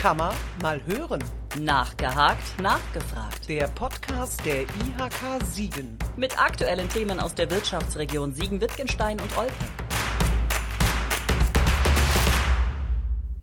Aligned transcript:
Kammer 0.00 0.32
mal 0.62 0.80
hören. 0.86 1.22
Nachgehakt, 1.58 2.58
nachgefragt. 2.58 3.46
Der 3.50 3.68
Podcast 3.68 4.42
der 4.46 4.62
IHK 4.62 5.44
Siegen. 5.44 5.98
Mit 6.16 6.42
aktuellen 6.42 6.88
Themen 6.88 7.20
aus 7.20 7.34
der 7.34 7.50
Wirtschaftsregion 7.50 8.32
Siegen-Wittgenstein 8.32 9.20
und 9.20 9.36
Olpe. 9.36 9.52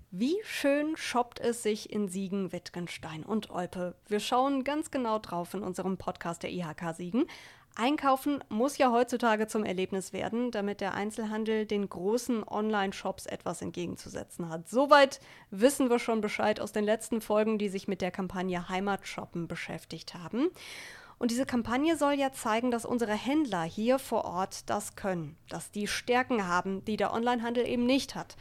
Wie 0.09 0.37
schön 0.45 0.97
shoppt 0.97 1.39
es 1.39 1.61
sich 1.61 1.91
in 1.93 2.07
Siegen, 2.07 2.51
Wittgenstein 2.51 3.21
und 3.21 3.51
Olpe. 3.51 3.93
Wir 4.07 4.19
schauen 4.19 4.63
ganz 4.63 4.89
genau 4.89 5.19
drauf 5.19 5.53
in 5.53 5.61
unserem 5.61 5.99
Podcast 5.99 6.41
der 6.41 6.49
IHK 6.49 6.95
Siegen. 6.95 7.27
Einkaufen 7.79 8.43
muss 8.49 8.79
ja 8.79 8.91
heutzutage 8.91 9.45
zum 9.45 9.63
Erlebnis 9.63 10.11
werden, 10.11 10.49
damit 10.49 10.81
der 10.81 10.95
Einzelhandel 10.95 11.67
den 11.67 11.87
großen 11.87 12.43
Online-Shops 12.43 13.27
etwas 13.27 13.61
entgegenzusetzen 13.61 14.49
hat. 14.49 14.67
Soweit 14.67 15.19
wissen 15.51 15.87
wir 15.91 15.99
schon 15.99 16.19
Bescheid 16.19 16.59
aus 16.59 16.71
den 16.71 16.83
letzten 16.83 17.21
Folgen, 17.21 17.59
die 17.59 17.69
sich 17.69 17.87
mit 17.87 18.01
der 18.01 18.09
Kampagne 18.09 18.67
Heimatshoppen 18.67 19.47
beschäftigt 19.47 20.15
haben. 20.15 20.49
Und 21.19 21.29
diese 21.29 21.45
Kampagne 21.45 21.97
soll 21.97 22.13
ja 22.13 22.31
zeigen, 22.31 22.71
dass 22.71 22.83
unsere 22.83 23.13
Händler 23.13 23.61
hier 23.61 23.99
vor 23.99 24.25
Ort 24.25 24.67
das 24.71 24.95
können, 24.95 25.37
dass 25.49 25.69
die 25.69 25.85
Stärken 25.85 26.47
haben, 26.47 26.83
die 26.85 26.97
der 26.97 27.13
Onlinehandel 27.13 27.67
eben 27.67 27.85
nicht 27.85 28.15
hat. 28.15 28.37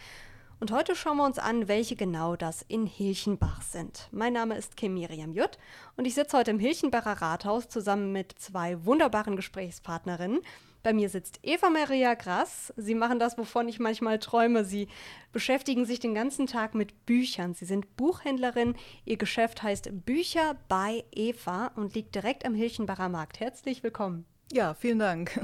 Und 0.59 0.71
heute 0.71 0.97
schauen 0.97 1.19
wir 1.19 1.25
uns 1.27 1.39
an, 1.39 1.69
welche 1.69 1.97
genau 1.97 2.35
das 2.35 2.63
in 2.67 2.87
Hilchenbach 2.87 3.61
sind. 3.61 4.09
Mein 4.11 4.33
Name 4.33 4.57
ist 4.57 4.75
Kim 4.79 4.95
Miriam 4.95 5.35
Jutt 5.35 5.59
und 5.97 6.07
ich 6.07 6.15
sitze 6.15 6.39
heute 6.39 6.51
im 6.51 6.59
Hilchenbacher 6.59 7.21
Rathaus 7.21 7.69
zusammen 7.69 8.11
mit 8.11 8.33
zwei 8.39 8.83
wunderbaren 8.87 9.37
Gesprächspartnerinnen. 9.37 10.41
Bei 10.83 10.95
mir 10.95 11.11
sitzt 11.11 11.41
Eva 11.43 11.69
Maria 11.69 12.15
Grass. 12.15 12.73
Sie 12.77 12.95
machen 12.95 13.19
das, 13.19 13.37
wovon 13.37 13.69
ich 13.69 13.81
manchmal 13.81 14.19
träume. 14.19 14.65
Sie 14.65 14.89
beschäftigen 15.31 15.85
sich 15.85 16.01
den 16.01 16.15
ganzen 16.15 16.47
Tag 16.47 16.75
mit 16.75 17.05
Büchern. 17.05 17.53
Sie 17.53 17.67
sind 17.67 17.95
Buchhändlerin. 17.99 18.77
Ihr 19.05 19.19
Geschäft 19.19 19.63
heißt 19.63 20.07
Bücher 20.07 20.57
bei 20.69 21.05
Eva 21.13 21.73
und 21.77 21.95
liegt 21.95 22.15
direkt 22.15 22.47
am 22.47 22.55
Hilchenbacher 22.55 23.11
Markt. 23.11 23.41
Herzlich 23.41 23.83
willkommen. 23.83 24.25
Ja, 24.53 24.73
vielen 24.73 25.01
Dank. 25.01 25.39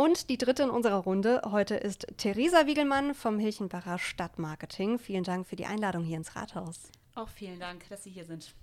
Und 0.00 0.30
die 0.30 0.38
dritte 0.38 0.62
in 0.62 0.70
unserer 0.70 0.96
Runde 0.96 1.42
heute 1.44 1.74
ist 1.74 2.06
Theresa 2.16 2.66
Wiegelmann 2.66 3.12
vom 3.12 3.38
Hilchenbacher 3.38 3.98
Stadtmarketing. 3.98 4.98
Vielen 4.98 5.24
Dank 5.24 5.46
für 5.46 5.56
die 5.56 5.66
Einladung 5.66 6.04
hier 6.04 6.16
ins 6.16 6.36
Rathaus. 6.36 6.90
Auch 7.14 7.28
vielen 7.28 7.60
Dank, 7.60 7.86
dass 7.90 8.04
Sie 8.04 8.10
hier 8.10 8.24
sind. 8.24 8.54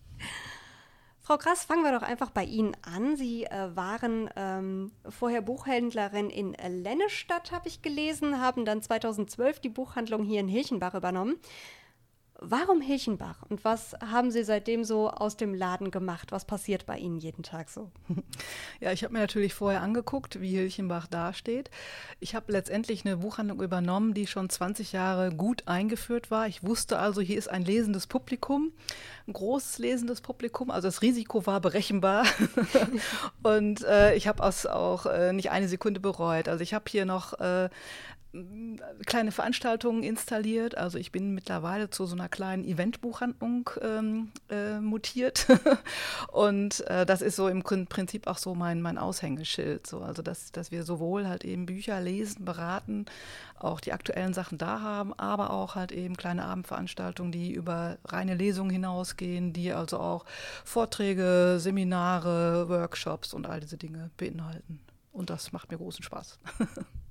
Frau 1.22 1.38
Krass, 1.38 1.64
fangen 1.64 1.84
wir 1.84 1.92
doch 1.92 2.02
einfach 2.02 2.32
bei 2.32 2.44
Ihnen 2.44 2.76
an. 2.82 3.18
Sie 3.18 3.44
äh, 3.44 3.76
waren 3.76 4.32
ähm, 4.36 4.92
vorher 5.08 5.44
Buchhändlerin 5.44 6.32
in 6.32 6.54
Lennestadt, 6.54 7.52
habe 7.52 7.68
ich 7.68 7.84
gelesen, 7.84 8.42
haben 8.42 8.66
dann 8.66 8.82
2012 8.82 9.60
die 9.60 9.70
Buchhandlung 9.70 10.24
hier 10.24 10.40
in 10.40 10.48
Hilchenbach 10.48 10.96
übernommen. 10.96 11.36
Warum 12.40 12.82
Hilchenbach 12.82 13.42
und 13.50 13.66
was 13.66 13.96
haben 14.00 14.30
Sie 14.30 14.44
seitdem 14.44 14.84
so 14.84 15.10
aus 15.10 15.38
dem 15.38 15.56
Laden 15.56 15.90
gemacht? 15.90 16.32
Was 16.32 16.46
passiert 16.46 16.86
bei 16.86 16.98
Ihnen 17.00 17.18
jeden 17.18 17.42
Tag 17.44 17.70
so? 17.70 17.92
Ja, 18.80 18.92
ich 18.92 19.04
habe 19.04 19.14
mir 19.14 19.22
natürlich 19.22 19.56
vorher 19.56 19.82
angeguckt, 19.82 20.40
wie 20.40 20.52
Hilchenbach 20.52 21.08
dasteht. 21.08 21.72
Ich 22.20 22.36
habe 22.36 22.52
letztendlich 22.52 23.06
eine 23.06 23.18
Buchhandlung 23.18 23.64
übernommen, 23.64 24.14
die 24.14 24.28
schon 24.28 24.52
20 24.52 24.92
Jahre 24.92 25.32
gut 25.32 25.68
eingeführt 25.68 26.30
war. 26.30 26.48
Ich 26.48 26.64
wusste 26.64 27.00
also, 27.00 27.22
hier 27.22 27.40
ist 27.40 27.50
ein 27.50 27.66
lesendes 27.66 28.06
Publikum, 28.06 28.72
ein 29.28 29.34
großes 29.34 29.80
lesendes 29.80 30.22
Publikum. 30.22 30.70
Also 30.70 30.90
das 30.90 31.02
Risiko 31.02 31.48
war 31.48 31.60
berechenbar 31.60 32.26
und 33.44 33.84
äh, 33.84 34.14
ich 34.14 34.28
habe 34.28 34.44
es 34.44 34.68
auch 34.68 35.08
äh, 35.08 35.34
nicht 35.34 35.50
eine 35.50 35.68
Sekunde 35.68 36.00
bereut. 36.00 36.48
Also 36.48 36.62
ich 36.62 36.76
habe 36.76 36.86
hier 36.88 37.06
noch 37.06 37.34
äh, 37.40 37.70
kleine 39.06 39.32
Veranstaltungen 39.32 40.04
installiert. 40.04 40.78
Also 40.78 40.98
ich 40.98 41.12
bin 41.12 41.34
mittlerweile 41.34 41.90
zu 41.90 42.06
so 42.06 42.16
einer 42.16 42.30
kleinen 42.30 42.64
Eventbuchhandlung 42.64 43.70
ähm, 43.82 44.32
äh, 44.50 44.80
mutiert. 44.80 45.48
und 46.32 46.86
äh, 46.88 47.06
das 47.06 47.22
ist 47.22 47.36
so 47.36 47.48
im 47.48 47.64
Prinzip 47.64 48.28
auch 48.28 48.38
so 48.38 48.56
mein, 48.56 48.82
mein 48.82 48.98
Aushängeschild. 48.98 49.88
So. 49.88 50.00
Also 50.00 50.22
dass, 50.22 50.52
dass 50.52 50.72
wir 50.72 50.84
sowohl 50.84 51.28
halt 51.28 51.44
eben 51.44 51.66
Bücher 51.66 52.02
lesen, 52.02 52.46
beraten, 52.46 53.06
auch 53.60 53.80
die 53.80 53.94
aktuellen 53.94 54.34
Sachen 54.34 54.58
da 54.58 54.82
haben, 54.82 55.14
aber 55.14 55.52
auch 55.52 55.76
halt 55.76 55.92
eben 55.92 56.18
kleine 56.18 56.46
Abendveranstaltungen, 56.46 57.32
die 57.32 57.52
über 57.52 57.98
reine 58.06 58.36
Lesungen 58.36 58.72
hinausgehen, 58.72 59.54
die 59.54 59.74
also 59.74 60.00
auch 60.00 60.26
Vorträge, 60.64 61.58
Seminare, 61.60 62.70
Workshops 62.70 63.34
und 63.34 63.48
all 63.48 63.60
diese 63.60 63.78
Dinge 63.78 64.12
beinhalten. 64.18 64.80
Und 65.12 65.30
das 65.32 65.52
macht 65.52 65.72
mir 65.72 65.78
großen 65.78 66.04
Spaß. 66.04 66.40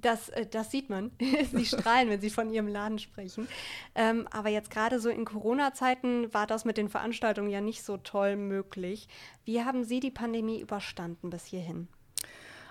Das, 0.00 0.28
äh, 0.30 0.46
das 0.46 0.70
sieht 0.70 0.90
man. 0.90 1.10
sie 1.52 1.66
strahlen, 1.66 2.08
wenn 2.08 2.20
sie 2.20 2.30
von 2.30 2.50
ihrem 2.50 2.68
Laden 2.68 2.98
sprechen. 2.98 3.48
Ähm, 3.94 4.26
aber 4.30 4.48
jetzt 4.48 4.70
gerade 4.70 5.00
so 5.00 5.08
in 5.08 5.24
Corona-Zeiten 5.24 6.32
war 6.32 6.46
das 6.46 6.64
mit 6.64 6.76
den 6.76 6.88
Veranstaltungen 6.88 7.50
ja 7.50 7.60
nicht 7.60 7.82
so 7.82 7.96
toll 7.96 8.36
möglich. 8.36 9.08
Wie 9.44 9.64
haben 9.64 9.84
Sie 9.84 10.00
die 10.00 10.10
Pandemie 10.10 10.60
überstanden 10.60 11.30
bis 11.30 11.44
hierhin? 11.44 11.88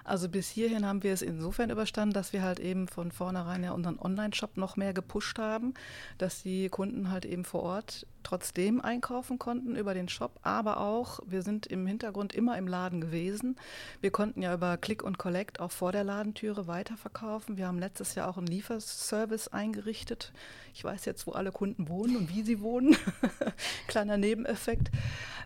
Also 0.07 0.29
bis 0.29 0.47
hierhin 0.49 0.85
haben 0.85 1.03
wir 1.03 1.11
es 1.11 1.21
insofern 1.21 1.69
überstanden, 1.69 2.13
dass 2.13 2.31
wir 2.31 2.41
halt 2.41 2.61
eben 2.61 2.87
von 2.87 3.11
vornherein 3.11 3.61
ja 3.63 3.73
unseren 3.73 3.99
Online-Shop 3.99 4.55
noch 4.55 4.77
mehr 4.77 4.93
gepusht 4.93 5.37
haben, 5.37 5.73
dass 6.17 6.43
die 6.43 6.69
Kunden 6.69 7.11
halt 7.11 7.25
eben 7.25 7.43
vor 7.43 7.63
Ort 7.63 8.07
trotzdem 8.27 8.81
einkaufen 8.81 9.39
konnten 9.39 9.77
über 9.77 9.93
den 9.93 10.09
Shop, 10.09 10.37
aber 10.41 10.81
auch, 10.81 11.21
wir 11.25 11.43
sind 11.43 11.65
im 11.65 11.87
Hintergrund 11.87 12.35
immer 12.35 12.57
im 12.57 12.67
Laden 12.67 12.99
gewesen. 12.99 13.55
Wir 14.01 14.11
konnten 14.11 14.41
ja 14.41 14.53
über 14.53 14.75
Click 14.75 15.01
und 15.01 15.17
Collect 15.17 15.61
auch 15.61 15.71
vor 15.71 15.93
der 15.93 16.03
Ladentüre 16.03 16.67
weiterverkaufen. 16.67 17.55
Wir 17.55 17.67
haben 17.67 17.79
letztes 17.79 18.15
Jahr 18.15 18.27
auch 18.27 18.37
einen 18.37 18.47
Lieferservice 18.47 19.47
eingerichtet. 19.47 20.33
Ich 20.73 20.83
weiß 20.83 21.05
jetzt, 21.05 21.25
wo 21.25 21.31
alle 21.31 21.53
Kunden 21.53 21.87
wohnen 21.87 22.17
und 22.17 22.35
wie 22.35 22.43
sie 22.43 22.59
wohnen. 22.59 22.97
Kleiner 23.87 24.17
Nebeneffekt. 24.17 24.91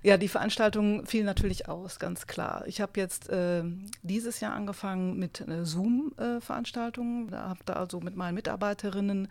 Ja, 0.02 0.18
die 0.18 0.28
Veranstaltung 0.28 1.06
fiel 1.06 1.24
natürlich 1.24 1.70
aus, 1.70 2.00
ganz 2.00 2.26
klar. 2.26 2.64
Ich 2.66 2.82
habe 2.82 2.94
jetzt 3.00 3.30
äh, 3.30 3.64
dieses 4.02 4.40
Jahr 4.40 4.54
angefangen 4.54 5.20
mit 5.20 5.48
äh, 5.48 5.66
Zoom-Veranstaltungen. 5.66 7.28
Äh, 7.28 7.32
da 7.32 7.50
habe 7.50 7.60
da 7.66 7.74
also 7.74 8.00
mit 8.00 8.16
meinen 8.16 8.34
Mitarbeiterinnen 8.34 9.28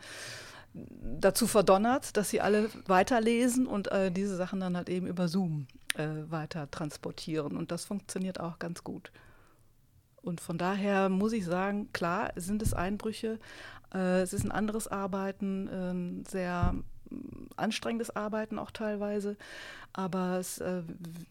dazu 0.72 1.46
verdonnert, 1.46 2.16
dass 2.16 2.30
sie 2.30 2.40
alle 2.40 2.70
weiterlesen 2.86 3.66
und 3.66 3.90
äh, 3.90 4.10
diese 4.10 4.36
Sachen 4.36 4.60
dann 4.60 4.76
halt 4.76 4.88
eben 4.88 5.06
über 5.06 5.28
Zoom 5.28 5.66
äh, 5.96 6.08
weiter 6.28 6.70
transportieren. 6.70 7.56
Und 7.56 7.72
das 7.72 7.84
funktioniert 7.84 8.40
auch 8.40 8.58
ganz 8.58 8.84
gut. 8.84 9.10
Und 10.22 10.40
von 10.40 10.58
daher 10.58 11.08
muss 11.08 11.32
ich 11.32 11.44
sagen, 11.44 11.92
klar 11.92 12.32
sind 12.36 12.62
es 12.62 12.74
Einbrüche. 12.74 13.38
Äh, 13.92 14.20
es 14.20 14.32
ist 14.32 14.44
ein 14.44 14.52
anderes 14.52 14.86
Arbeiten, 14.86 15.68
ein 15.68 16.24
sehr 16.28 16.74
mm, 17.10 17.48
anstrengendes 17.56 18.14
Arbeiten 18.14 18.58
auch 18.58 18.70
teilweise. 18.70 19.36
Aber 19.92 20.38
es, 20.38 20.58
äh, 20.58 20.82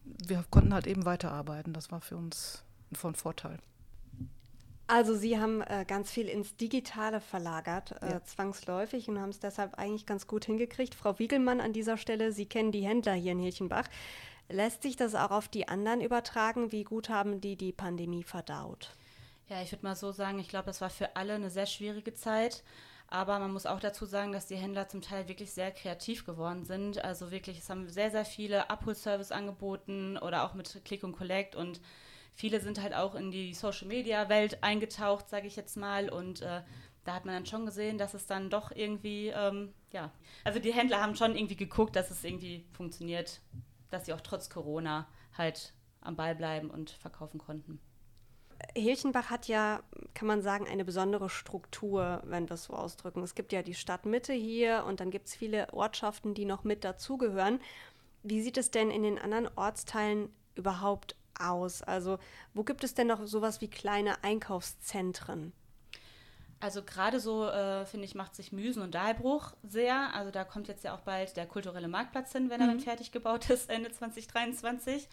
wir 0.04 0.44
konnten 0.50 0.74
halt 0.74 0.88
eben 0.88 1.06
weiterarbeiten. 1.06 1.74
Das 1.74 1.92
war 1.92 2.02
für 2.02 2.18
uns 2.18 2.64
von 2.92 3.16
Vorteil. 3.16 3.60
Also 4.90 5.16
Sie 5.16 5.40
haben 5.40 5.62
äh, 5.62 5.86
ganz 5.88 6.10
viel 6.10 6.28
ins 6.28 6.56
Digitale 6.56 7.22
verlagert, 7.22 7.92
äh, 8.02 8.14
ja. 8.14 8.24
zwangsläufig, 8.24 9.08
und 9.08 9.20
haben 9.20 9.30
es 9.30 9.40
deshalb 9.40 9.76
eigentlich 9.76 10.08
ganz 10.08 10.26
gut 10.26 10.46
hingekriegt. 10.46 10.96
Frau 10.96 11.20
Wiegelmann 11.20 11.62
an 11.62 11.74
dieser 11.74 11.96
Stelle, 11.96 12.32
Sie 12.32 12.48
kennen 12.48 12.72
die 12.72 12.82
Händler 12.82 13.14
hier 13.14 13.34
in 13.34 13.40
Hilchenbach. 13.40 13.86
Lässt 14.50 14.82
sich 14.82 14.96
das 14.96 15.14
auch 15.14 15.30
auf 15.30 15.48
die 15.48 15.68
anderen 15.68 16.02
übertragen? 16.02 16.72
Wie 16.72 16.84
gut 16.84 17.10
haben 17.10 17.40
die 17.40 17.56
die 17.56 17.72
Pandemie 17.72 18.24
verdaut? 18.24 18.90
Ja, 19.48 19.62
ich 19.62 19.72
würde 19.72 19.86
mal 19.86 19.96
so 19.96 20.12
sagen, 20.12 20.40
ich 20.40 20.50
glaube, 20.50 20.66
das 20.66 20.82
war 20.82 20.90
für 20.90 21.16
alle 21.16 21.36
eine 21.36 21.52
sehr 21.52 21.68
schwierige 21.68 22.16
Zeit. 22.16 22.64
Aber 23.10 23.38
man 23.38 23.54
muss 23.54 23.68
auch 23.68 23.80
dazu 23.80 24.06
sagen, 24.06 24.32
dass 24.32 24.48
die 24.48 24.56
Händler 24.56 24.88
zum 24.88 25.02
Teil 25.02 25.28
wirklich 25.28 25.52
sehr 25.52 25.70
kreativ 25.70 26.26
geworden 26.26 26.66
sind. 26.66 27.04
Also 27.04 27.30
wirklich, 27.30 27.60
es 27.60 27.70
haben 27.70 27.88
sehr, 27.90 28.10
sehr 28.10 28.26
viele 28.26 28.72
Abholservice 28.72 29.32
angeboten 29.32 30.18
oder 30.18 30.46
auch 30.46 30.56
mit 30.56 30.84
Click 30.84 31.04
und 31.04 31.16
Collect 31.16 31.56
und 31.56 31.80
viele 32.34 32.62
sind 32.62 32.82
halt 32.82 32.94
auch 32.94 33.16
in 33.16 33.32
die 33.32 33.54
Social-Media-Welt 33.54 34.64
eingetaucht, 34.64 35.30
sage 35.30 35.48
ich 35.48 35.56
jetzt 35.56 35.78
mal. 35.78 36.10
Und 36.10 36.42
äh, 36.42 36.62
da 37.04 37.14
hat 37.14 37.26
man 37.26 37.36
dann 37.36 37.46
schon 37.46 37.66
gesehen, 37.66 37.98
dass 37.98 38.14
es 38.14 38.26
dann 38.26 38.50
doch 38.50 38.72
irgendwie, 38.72 39.28
ähm, 39.28 39.74
ja, 39.92 40.12
also 40.44 40.60
die 40.60 40.74
Händler 40.74 41.02
haben 41.02 41.16
schon 41.16 41.36
irgendwie 41.36 41.56
geguckt, 41.56 41.96
dass 41.96 42.12
es 42.12 42.24
irgendwie 42.24 42.66
funktioniert, 42.72 43.42
dass 43.90 44.06
sie 44.06 44.14
auch 44.14 44.22
trotz 44.22 44.50
Corona 44.50 45.08
halt 45.38 45.74
am 46.02 46.16
Ball 46.16 46.36
bleiben 46.36 46.70
und 46.70 46.92
verkaufen 46.92 47.40
konnten. 47.40 47.80
Hilchenbach 48.76 49.30
hat 49.30 49.48
ja, 49.48 49.82
kann 50.14 50.28
man 50.28 50.42
sagen, 50.42 50.68
eine 50.68 50.86
besondere 50.86 51.30
Struktur, 51.30 52.22
wenn 52.26 52.50
wir 52.50 52.56
es 52.56 52.66
so 52.66 52.74
ausdrücken. 52.74 53.24
Es 53.24 53.36
gibt 53.36 53.54
ja 53.54 53.64
die 53.64 53.74
Stadtmitte 53.74 54.34
hier 54.34 54.84
und 54.86 55.00
dann 55.00 55.12
gibt 55.12 55.28
es 55.28 55.36
viele 55.36 55.74
Ortschaften, 55.74 56.34
die 56.34 56.46
noch 56.46 56.64
mit 56.64 56.84
dazugehören. 56.84 57.60
Wie 58.22 58.42
sieht 58.42 58.58
es 58.58 58.70
denn 58.70 58.92
in 58.92 59.04
den 59.04 59.18
anderen 59.18 59.50
Ortsteilen 59.56 60.30
überhaupt 60.56 61.16
aus? 61.40 61.82
Also 61.82 62.20
wo 62.54 62.64
gibt 62.64 62.84
es 62.84 62.94
denn 62.94 63.08
noch 63.08 63.26
sowas 63.26 63.62
wie 63.62 63.70
kleine 63.70 64.24
Einkaufszentren? 64.24 65.54
Also 66.62 66.84
gerade 66.84 67.20
so, 67.20 67.48
äh, 67.48 67.86
finde 67.86 68.06
ich, 68.06 68.16
macht 68.16 68.36
sich 68.36 68.52
Müsen 68.52 68.82
und 68.82 68.94
Dahlbruch 68.94 69.54
sehr. 69.64 70.14
Also 70.14 70.30
da 70.30 70.44
kommt 70.44 70.68
jetzt 70.68 70.84
ja 70.84 70.94
auch 70.94 71.02
bald 71.02 71.38
der 71.38 71.46
kulturelle 71.46 71.88
Marktplatz 71.88 72.34
hin, 72.34 72.50
wenn 72.50 72.58
mhm. 72.58 72.68
er 72.68 72.68
dann 72.68 72.80
fertig 72.82 73.12
gebaut 73.12 73.50
ist, 73.50 73.70
Ende 73.70 73.92
2023. 73.92 75.08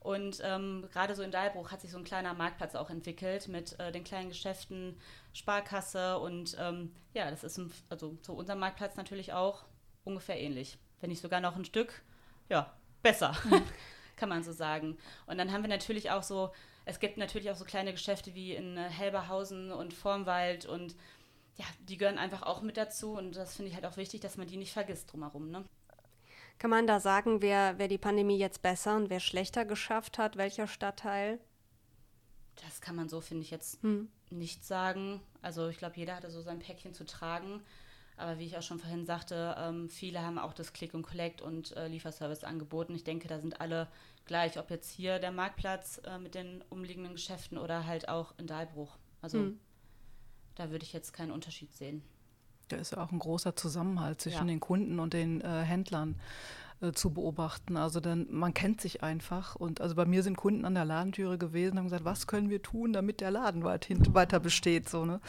Und 0.00 0.40
ähm, 0.42 0.88
gerade 0.92 1.14
so 1.14 1.22
in 1.22 1.30
Dahlbruch 1.30 1.70
hat 1.70 1.82
sich 1.82 1.90
so 1.90 1.98
ein 1.98 2.04
kleiner 2.04 2.32
Marktplatz 2.32 2.74
auch 2.74 2.88
entwickelt 2.88 3.48
mit 3.48 3.78
äh, 3.78 3.92
den 3.92 4.02
kleinen 4.02 4.30
Geschäften, 4.30 4.98
Sparkasse 5.34 6.18
und 6.18 6.56
ähm, 6.58 6.94
ja, 7.12 7.30
das 7.30 7.44
ist 7.44 7.58
ein, 7.58 7.70
also 7.90 8.16
so 8.22 8.32
unser 8.32 8.54
Marktplatz 8.54 8.96
natürlich 8.96 9.32
auch. 9.34 9.66
ungefähr 10.04 10.40
ähnlich. 10.40 10.78
Wenn 11.00 11.10
nicht 11.10 11.20
sogar 11.20 11.40
noch 11.40 11.54
ein 11.54 11.66
Stück, 11.66 12.02
ja, 12.48 12.72
besser, 13.02 13.36
mhm. 13.44 13.62
kann 14.20 14.28
man 14.28 14.44
so 14.44 14.52
sagen. 14.52 14.98
Und 15.26 15.38
dann 15.38 15.50
haben 15.50 15.62
wir 15.62 15.68
natürlich 15.68 16.10
auch 16.10 16.22
so, 16.22 16.52
es 16.84 17.00
gibt 17.00 17.16
natürlich 17.16 17.50
auch 17.50 17.56
so 17.56 17.64
kleine 17.64 17.92
Geschäfte 17.92 18.34
wie 18.34 18.54
in 18.54 18.76
äh, 18.76 18.88
Helberhausen 18.88 19.72
und 19.72 19.94
Vormwald 19.94 20.66
und 20.66 20.94
ja, 21.56 21.64
die 21.80 21.96
gehören 21.96 22.18
einfach 22.18 22.42
auch 22.42 22.62
mit 22.62 22.76
dazu 22.76 23.12
und 23.12 23.34
das 23.34 23.56
finde 23.56 23.70
ich 23.70 23.74
halt 23.74 23.86
auch 23.86 23.96
wichtig, 23.96 24.20
dass 24.20 24.36
man 24.36 24.46
die 24.46 24.56
nicht 24.56 24.72
vergisst 24.72 25.12
drumherum. 25.12 25.50
Ne? 25.50 25.64
Kann 26.58 26.70
man 26.70 26.86
da 26.86 27.00
sagen, 27.00 27.42
wer, 27.42 27.78
wer 27.78 27.88
die 27.88 27.98
Pandemie 27.98 28.38
jetzt 28.38 28.62
besser 28.62 28.96
und 28.96 29.10
wer 29.10 29.20
schlechter 29.20 29.64
geschafft 29.64 30.18
hat, 30.18 30.36
welcher 30.36 30.66
Stadtteil? 30.66 31.40
Das 32.64 32.80
kann 32.80 32.96
man 32.96 33.08
so, 33.08 33.20
finde 33.20 33.42
ich, 33.42 33.50
jetzt 33.50 33.82
hm. 33.82 34.08
nicht 34.30 34.64
sagen. 34.64 35.20
Also 35.40 35.68
ich 35.68 35.78
glaube, 35.78 35.96
jeder 35.96 36.16
hatte 36.16 36.30
so 36.30 36.42
sein 36.42 36.58
Päckchen 36.58 36.92
zu 36.92 37.04
tragen. 37.06 37.62
Aber 38.20 38.38
wie 38.38 38.44
ich 38.44 38.58
auch 38.58 38.62
schon 38.62 38.78
vorhin 38.78 39.06
sagte, 39.06 39.56
ähm, 39.58 39.88
viele 39.88 40.20
haben 40.20 40.38
auch 40.38 40.52
das 40.52 40.74
Click 40.74 40.92
und 40.92 41.02
Collect 41.02 41.40
und 41.40 41.74
äh, 41.76 41.88
Lieferservice 41.88 42.44
angeboten. 42.44 42.94
Ich 42.94 43.02
denke, 43.02 43.28
da 43.28 43.40
sind 43.40 43.62
alle 43.62 43.88
gleich, 44.26 44.58
ob 44.58 44.70
jetzt 44.70 44.90
hier 44.90 45.18
der 45.18 45.32
Marktplatz 45.32 46.02
äh, 46.04 46.18
mit 46.18 46.34
den 46.34 46.62
umliegenden 46.68 47.14
Geschäften 47.14 47.56
oder 47.56 47.86
halt 47.86 48.10
auch 48.10 48.34
in 48.36 48.46
Dahlbruch. 48.46 48.98
Also 49.22 49.38
hm. 49.38 49.60
da 50.54 50.70
würde 50.70 50.84
ich 50.84 50.92
jetzt 50.92 51.14
keinen 51.14 51.30
Unterschied 51.30 51.72
sehen. 51.72 52.02
Da 52.68 52.76
ist 52.76 52.92
ja 52.92 53.02
auch 53.02 53.10
ein 53.10 53.18
großer 53.18 53.56
Zusammenhalt 53.56 54.20
zwischen 54.20 54.46
ja. 54.48 54.52
den 54.52 54.60
Kunden 54.60 55.00
und 55.00 55.14
den 55.14 55.40
äh, 55.40 55.62
Händlern 55.62 56.20
äh, 56.80 56.92
zu 56.92 57.10
beobachten. 57.10 57.76
Also 57.76 58.00
dann, 58.00 58.26
man 58.30 58.54
kennt 58.54 58.80
sich 58.80 59.02
einfach. 59.02 59.54
Und 59.56 59.80
also 59.80 59.94
bei 59.94 60.06
mir 60.06 60.22
sind 60.22 60.36
Kunden 60.36 60.64
an 60.64 60.74
der 60.74 60.84
Ladentüre 60.84 61.38
gewesen 61.38 61.72
und 61.72 61.78
haben 61.78 61.84
gesagt, 61.86 62.04
was 62.04 62.26
können 62.26 62.50
wir 62.50 62.62
tun, 62.62 62.92
damit 62.92 63.20
der 63.20 63.30
Laden 63.30 63.64
weiter 63.64 64.40
besteht. 64.40 64.88
So, 64.88 65.04
ne? 65.04 65.20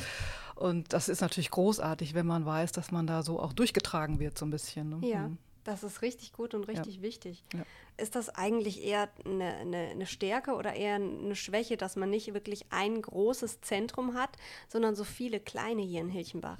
Und 0.56 0.94
das 0.94 1.10
ist 1.10 1.22
natürlich 1.22 1.52
großartig, 1.52 2.14
wenn 2.14 2.26
man 2.26 2.46
weiß, 2.46 2.72
dass 2.72 2.92
man 2.92 3.08
da 3.08 3.24
so 3.24 3.40
auch 3.40 3.54
durchgetragen 3.54 4.20
wird, 4.20 4.38
so 4.38 4.46
ein 4.46 4.52
bisschen. 4.52 4.90
Ne? 4.90 5.08
Ja. 5.08 5.28
Mhm. 5.28 5.38
Das 5.64 5.84
ist 5.84 6.02
richtig 6.02 6.34
gut 6.34 6.54
und 6.54 6.68
richtig 6.68 6.98
ja. 6.98 7.02
wichtig. 7.02 7.44
Ja. 7.54 7.64
Ist 7.98 8.16
das 8.16 8.30
eigentlich 8.30 8.84
eher 8.84 9.10
eine, 9.26 9.54
eine, 9.58 9.78
eine, 9.90 10.06
Stärke 10.08 10.56
oder 10.56 10.74
eher 10.74 10.96
eine 10.96 11.36
Schwäche, 11.36 11.78
dass 11.78 11.96
man 11.96 12.10
nicht 12.10 12.34
wirklich 12.34 12.66
ein 12.72 13.02
großes 13.02 13.62
Zentrum 13.62 14.16
hat, 14.16 14.38
sondern 14.70 14.96
so 14.96 15.04
viele 15.04 15.40
kleine 15.40 15.84
hier 15.84 16.02
in 16.02 16.10
Hilchenbach? 16.10 16.60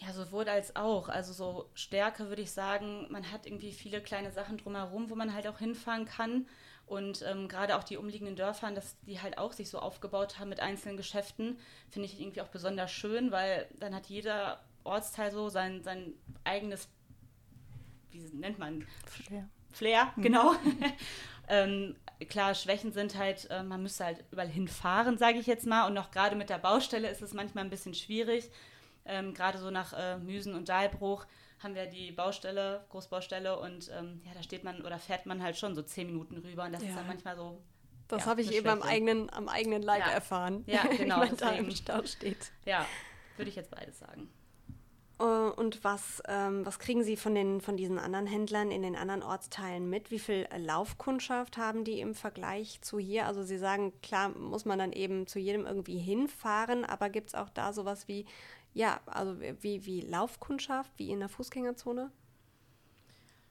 Ja, 0.00 0.12
sowohl 0.14 0.48
als 0.48 0.76
auch. 0.76 1.08
Also 1.08 1.32
so 1.32 1.68
Stärke 1.74 2.28
würde 2.28 2.42
ich 2.42 2.52
sagen, 2.52 3.06
man 3.10 3.30
hat 3.30 3.46
irgendwie 3.46 3.72
viele 3.72 4.00
kleine 4.00 4.30
Sachen 4.30 4.56
drumherum, 4.56 5.10
wo 5.10 5.14
man 5.14 5.34
halt 5.34 5.46
auch 5.46 5.58
hinfahren 5.58 6.06
kann. 6.06 6.46
Und 6.86 7.22
ähm, 7.22 7.48
gerade 7.48 7.76
auch 7.76 7.84
die 7.84 7.98
umliegenden 7.98 8.34
Dörfer, 8.34 8.70
dass 8.72 8.98
die 9.02 9.20
halt 9.20 9.38
auch 9.38 9.52
sich 9.52 9.68
so 9.68 9.78
aufgebaut 9.78 10.38
haben 10.38 10.48
mit 10.48 10.60
einzelnen 10.60 10.96
Geschäften, 10.96 11.58
finde 11.88 12.06
ich 12.06 12.20
irgendwie 12.20 12.40
auch 12.40 12.48
besonders 12.48 12.90
schön, 12.90 13.30
weil 13.30 13.68
dann 13.78 13.94
hat 13.94 14.06
jeder 14.06 14.60
Ortsteil 14.82 15.30
so 15.30 15.48
sein, 15.50 15.82
sein 15.82 16.14
eigenes, 16.42 16.88
wie 18.10 18.18
nennt 18.32 18.58
man? 18.58 18.86
Flair. 19.06 19.48
Flair, 19.70 20.12
mhm. 20.16 20.22
genau. 20.22 20.54
ähm, 21.48 21.94
klar, 22.28 22.54
Schwächen 22.54 22.92
sind 22.92 23.16
halt, 23.16 23.48
äh, 23.50 23.62
man 23.62 23.82
müsste 23.82 24.06
halt 24.06 24.24
überall 24.32 24.48
hinfahren, 24.48 25.18
sage 25.18 25.38
ich 25.38 25.46
jetzt 25.46 25.66
mal. 25.66 25.86
Und 25.86 25.96
auch 25.98 26.10
gerade 26.10 26.34
mit 26.34 26.50
der 26.50 26.58
Baustelle 26.58 27.08
ist 27.08 27.22
es 27.22 27.34
manchmal 27.34 27.64
ein 27.64 27.70
bisschen 27.70 27.94
schwierig. 27.94 28.50
Ähm, 29.10 29.34
Gerade 29.34 29.58
so 29.58 29.70
nach 29.70 29.92
äh, 29.92 30.16
Müsen 30.18 30.54
und 30.54 30.68
Dahlbruch 30.68 31.26
haben 31.62 31.74
wir 31.74 31.86
die 31.86 32.10
Baustelle, 32.12 32.84
Großbaustelle 32.88 33.58
und 33.58 33.90
ähm, 33.98 34.22
ja, 34.24 34.32
da 34.34 34.42
steht 34.42 34.64
man 34.64 34.82
oder 34.82 34.98
fährt 34.98 35.26
man 35.26 35.42
halt 35.42 35.58
schon 35.58 35.74
so 35.74 35.82
zehn 35.82 36.06
Minuten 36.06 36.38
rüber 36.38 36.64
und 36.64 36.72
das 36.72 36.82
ja. 36.82 36.88
ist 36.88 36.96
dann 36.96 37.06
manchmal 37.06 37.36
so. 37.36 37.60
Das 38.08 38.24
ja, 38.24 38.30
habe 38.30 38.40
ich 38.40 38.52
eben 38.52 38.68
am 38.68 38.82
eigenen, 38.82 39.30
am 39.30 39.48
eigenen 39.48 39.82
Leib 39.82 40.00
ja. 40.00 40.10
erfahren. 40.10 40.64
Ja, 40.66 40.82
genau. 40.96 41.20
wenn 41.20 41.28
man 41.28 41.36
da 41.36 41.50
im 41.50 41.70
Stau 41.70 42.04
steht. 42.04 42.50
Ja, 42.64 42.86
würde 43.36 43.50
ich 43.50 43.56
jetzt 43.56 43.70
beides 43.70 43.98
sagen. 43.98 44.30
Äh, 45.20 45.24
und 45.24 45.84
was, 45.84 46.22
ähm, 46.26 46.64
was 46.64 46.78
kriegen 46.78 47.04
Sie 47.04 47.16
von, 47.16 47.34
den, 47.34 47.60
von 47.60 47.76
diesen 47.76 47.98
anderen 47.98 48.26
Händlern 48.26 48.70
in 48.70 48.82
den 48.82 48.96
anderen 48.96 49.22
Ortsteilen 49.22 49.88
mit? 49.88 50.10
Wie 50.10 50.18
viel 50.18 50.48
Laufkundschaft 50.56 51.58
haben 51.58 51.84
die 51.84 52.00
im 52.00 52.14
Vergleich 52.14 52.80
zu 52.80 52.98
hier? 52.98 53.26
Also 53.26 53.42
Sie 53.42 53.58
sagen, 53.58 53.92
klar 54.02 54.30
muss 54.30 54.64
man 54.64 54.78
dann 54.78 54.92
eben 54.92 55.26
zu 55.26 55.38
jedem 55.38 55.66
irgendwie 55.66 55.98
hinfahren, 55.98 56.84
aber 56.84 57.10
gibt 57.10 57.28
es 57.28 57.34
auch 57.34 57.50
da 57.50 57.72
sowas 57.72 58.08
wie 58.08 58.24
ja, 58.72 59.00
also 59.06 59.40
wie, 59.40 59.84
wie 59.84 60.00
Laufkundschaft, 60.00 60.90
wie 60.96 61.10
in 61.10 61.20
der 61.20 61.28
Fußgängerzone? 61.28 62.10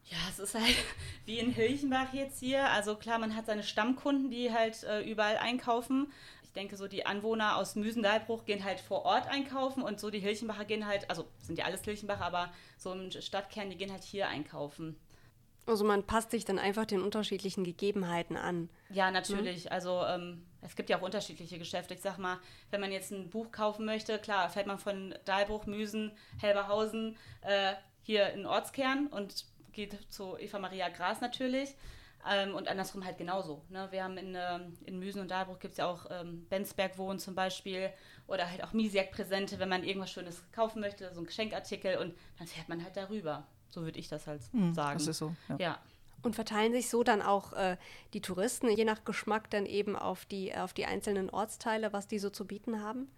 Ja, 0.06 0.18
es 0.30 0.40
ist 0.40 0.56
halt 0.56 0.76
wie 1.26 1.40
in 1.40 1.52
Hilchenbach 1.52 2.14
jetzt 2.14 2.40
hier. 2.40 2.70
Also 2.70 2.96
klar, 2.96 3.20
man 3.20 3.36
hat 3.36 3.46
seine 3.46 3.64
Stammkunden, 3.64 4.32
die 4.32 4.52
halt 4.52 4.84
äh, 4.84 5.02
überall 5.02 5.38
einkaufen. 5.38 6.12
Ich 6.44 6.54
denke, 6.54 6.78
so 6.78 6.88
die 6.88 7.06
Anwohner 7.06 7.58
aus 7.58 7.76
Müsen-Dahlbruch 7.76 8.46
gehen 8.46 8.64
halt 8.64 8.80
vor 8.80 9.06
Ort 9.06 9.28
einkaufen 9.28 9.84
und 9.84 10.00
so 10.00 10.10
die 10.10 10.20
Hilchenbacher 10.20 10.66
gehen 10.66 10.88
halt, 10.88 11.08
also 11.10 11.28
sind 11.38 11.60
ja 11.60 11.66
alles 11.66 11.84
Hilchenbacher, 11.84 12.26
aber 12.26 12.52
so 12.78 12.92
im 12.92 13.12
Stadtkern, 13.12 13.70
die 13.70 13.78
gehen 13.78 13.92
halt 13.92 14.04
hier 14.04 14.28
einkaufen. 14.28 14.96
Also 15.68 15.86
man 15.86 16.04
passt 16.04 16.32
sich 16.32 16.46
dann 16.46 16.58
einfach 16.58 16.88
den 16.88 17.04
unterschiedlichen 17.04 17.64
Gegebenheiten 17.64 18.36
an. 18.36 18.70
Ja, 18.90 19.12
natürlich. 19.12 19.66
Mhm. 19.66 19.72
Also 19.72 20.04
ähm, 20.06 20.44
es 20.62 20.76
gibt 20.76 20.90
ja 20.90 20.98
auch 20.98 21.02
unterschiedliche 21.02 21.58
Geschäfte. 21.58 21.94
Ich 21.94 22.02
sag 22.02 22.18
mal, 22.18 22.40
wenn 22.72 22.82
man 22.82 22.92
jetzt 22.92 23.12
ein 23.12 23.30
Buch 23.30 23.52
kaufen 23.52 23.86
möchte, 23.86 24.20
klar, 24.20 24.50
fährt 24.50 24.68
man 24.68 24.80
von 24.80 25.16
Dahlbruch, 25.26 25.66
Müsen, 25.66 26.12
Helberhausen 26.40 27.18
äh, 27.42 27.74
hier 28.04 28.30
in 28.30 28.40
den 28.40 28.46
Ortskern 28.46 29.08
und 29.08 29.46
geht 29.72 29.98
zu 30.10 30.38
Eva 30.38 30.60
Maria 30.60 30.90
Gras 30.90 31.22
natürlich. 31.22 31.76
Ähm, 32.30 32.54
und 32.54 32.68
andersrum 32.68 33.06
halt 33.06 33.18
genauso. 33.18 33.64
Ne? 33.70 33.88
Wir 33.92 34.04
haben 34.04 34.18
in, 34.18 34.36
ähm, 34.36 34.78
in 34.86 35.00
Müsen 35.00 35.22
und 35.22 35.32
Dahlbruch 35.32 35.58
gibt 35.60 35.72
es 35.72 35.78
ja 35.78 35.88
auch 35.88 36.06
ähm, 36.10 36.46
Bensberg 36.50 36.98
Wohnen 36.98 37.18
zum 37.18 37.34
Beispiel 37.34 37.92
oder 38.28 38.50
halt 38.50 38.62
auch 38.62 38.74
Misiak 38.74 39.12
Präsente, 39.12 39.58
wenn 39.58 39.70
man 39.70 39.86
irgendwas 39.86 40.12
Schönes 40.12 40.44
kaufen 40.52 40.82
möchte, 40.82 41.14
so 41.14 41.22
ein 41.22 41.26
Geschenkartikel 41.26 41.98
und 41.98 42.14
dann 42.38 42.48
fährt 42.48 42.68
man 42.68 42.84
halt 42.84 42.98
darüber. 42.98 43.48
So 43.70 43.84
würde 43.84 44.00
ich 44.00 44.10
das 44.10 44.28
halt 44.28 44.42
mhm, 44.54 44.74
sagen. 44.74 45.00
Das 45.00 45.08
ist 45.08 45.18
so. 45.18 45.34
Ja. 45.48 45.56
ja. 45.60 45.80
Und 46.22 46.36
verteilen 46.36 46.74
sich 46.74 46.90
so 46.90 47.04
dann 47.04 47.22
auch 47.22 47.54
äh, 47.54 47.78
die 48.14 48.22
Touristen, 48.22 48.70
je 48.70 48.86
nach 48.86 49.06
Geschmack, 49.06 49.50
dann 49.50 49.66
eben 49.66 49.96
auf 49.96 50.26
die, 50.26 50.56
auf 50.56 50.74
die 50.74 50.86
einzelnen 50.86 51.30
Ortsteile, 51.30 51.94
was 51.94 52.08
die 52.08 52.20
so 52.20 52.30
zu 52.30 52.46
bieten 52.46 52.82
haben? 52.82 53.10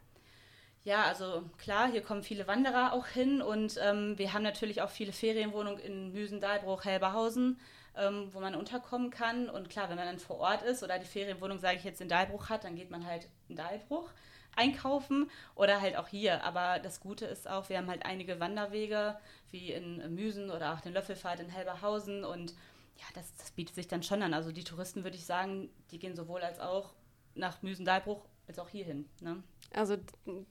Ja, 0.84 1.04
also 1.04 1.44
klar, 1.60 1.92
hier 1.92 2.02
kommen 2.02 2.24
viele 2.24 2.48
Wanderer 2.48 2.94
auch 2.94 3.06
hin 3.06 3.42
und 3.42 3.80
ähm, 3.84 4.18
wir 4.18 4.34
haben 4.34 4.42
natürlich 4.42 4.82
auch 4.82 4.90
viele 4.90 5.14
Ferienwohnungen 5.14 5.80
in 5.80 6.12
Müsen, 6.12 6.42
Dahlbruch, 6.42 6.86
Helberhausen, 6.86 7.60
ähm, 7.96 8.30
wo 8.32 8.40
man 8.40 8.56
unterkommen 8.56 9.12
kann. 9.12 9.48
Und 9.48 9.70
klar, 9.70 9.90
wenn 9.90 9.98
man 9.98 10.08
dann 10.08 10.18
vor 10.18 10.40
Ort 10.40 10.64
ist 10.64 10.82
oder 10.82 10.98
die 10.98 11.06
Ferienwohnung, 11.06 11.60
sage 11.60 11.78
ich 11.78 11.84
jetzt, 11.84 12.02
in 12.02 12.10
Dahlbruch 12.10 12.50
hat, 12.50 12.64
dann 12.64 12.76
geht 12.76 12.90
man 12.90 13.06
halt 13.06 13.28
in 13.48 13.56
Dahlbruch 13.56 14.10
einkaufen 14.56 15.30
oder 15.56 15.82
halt 15.82 15.98
auch 15.98 16.08
hier. 16.08 16.44
Aber 16.44 16.80
das 16.80 17.00
Gute 17.00 17.26
ist 17.26 17.48
auch, 17.48 17.70
wir 17.70 17.78
haben 17.78 17.90
halt 17.90 18.06
einige 18.06 18.40
Wanderwege, 18.40 19.18
wie 19.52 19.72
in 19.72 20.16
Müsen 20.16 20.50
oder 20.50 20.74
auch 20.74 20.82
den 20.82 20.94
Löffelpfad 20.94 21.42
in 21.42 21.50
Helberhausen 21.50 22.24
und 22.24 22.56
ja, 22.98 23.06
das, 23.14 23.34
das 23.36 23.52
bietet 23.52 23.76
sich 23.76 23.88
dann 23.88 24.04
schon 24.04 24.22
an. 24.24 24.34
Also 24.34 24.52
die 24.52 24.64
Touristen, 24.64 25.04
würde 25.04 25.18
ich 25.18 25.26
sagen, 25.26 25.70
die 25.92 26.00
gehen 26.00 26.16
sowohl 26.16 26.42
als 26.42 26.60
auch 26.60 26.94
nach 27.36 27.62
Müsen-Dahlbruch 27.62 28.26
als 28.48 28.60
auch 28.60 28.70
hierhin. 28.70 29.10
Ne? 29.22 29.42
Also 29.74 29.98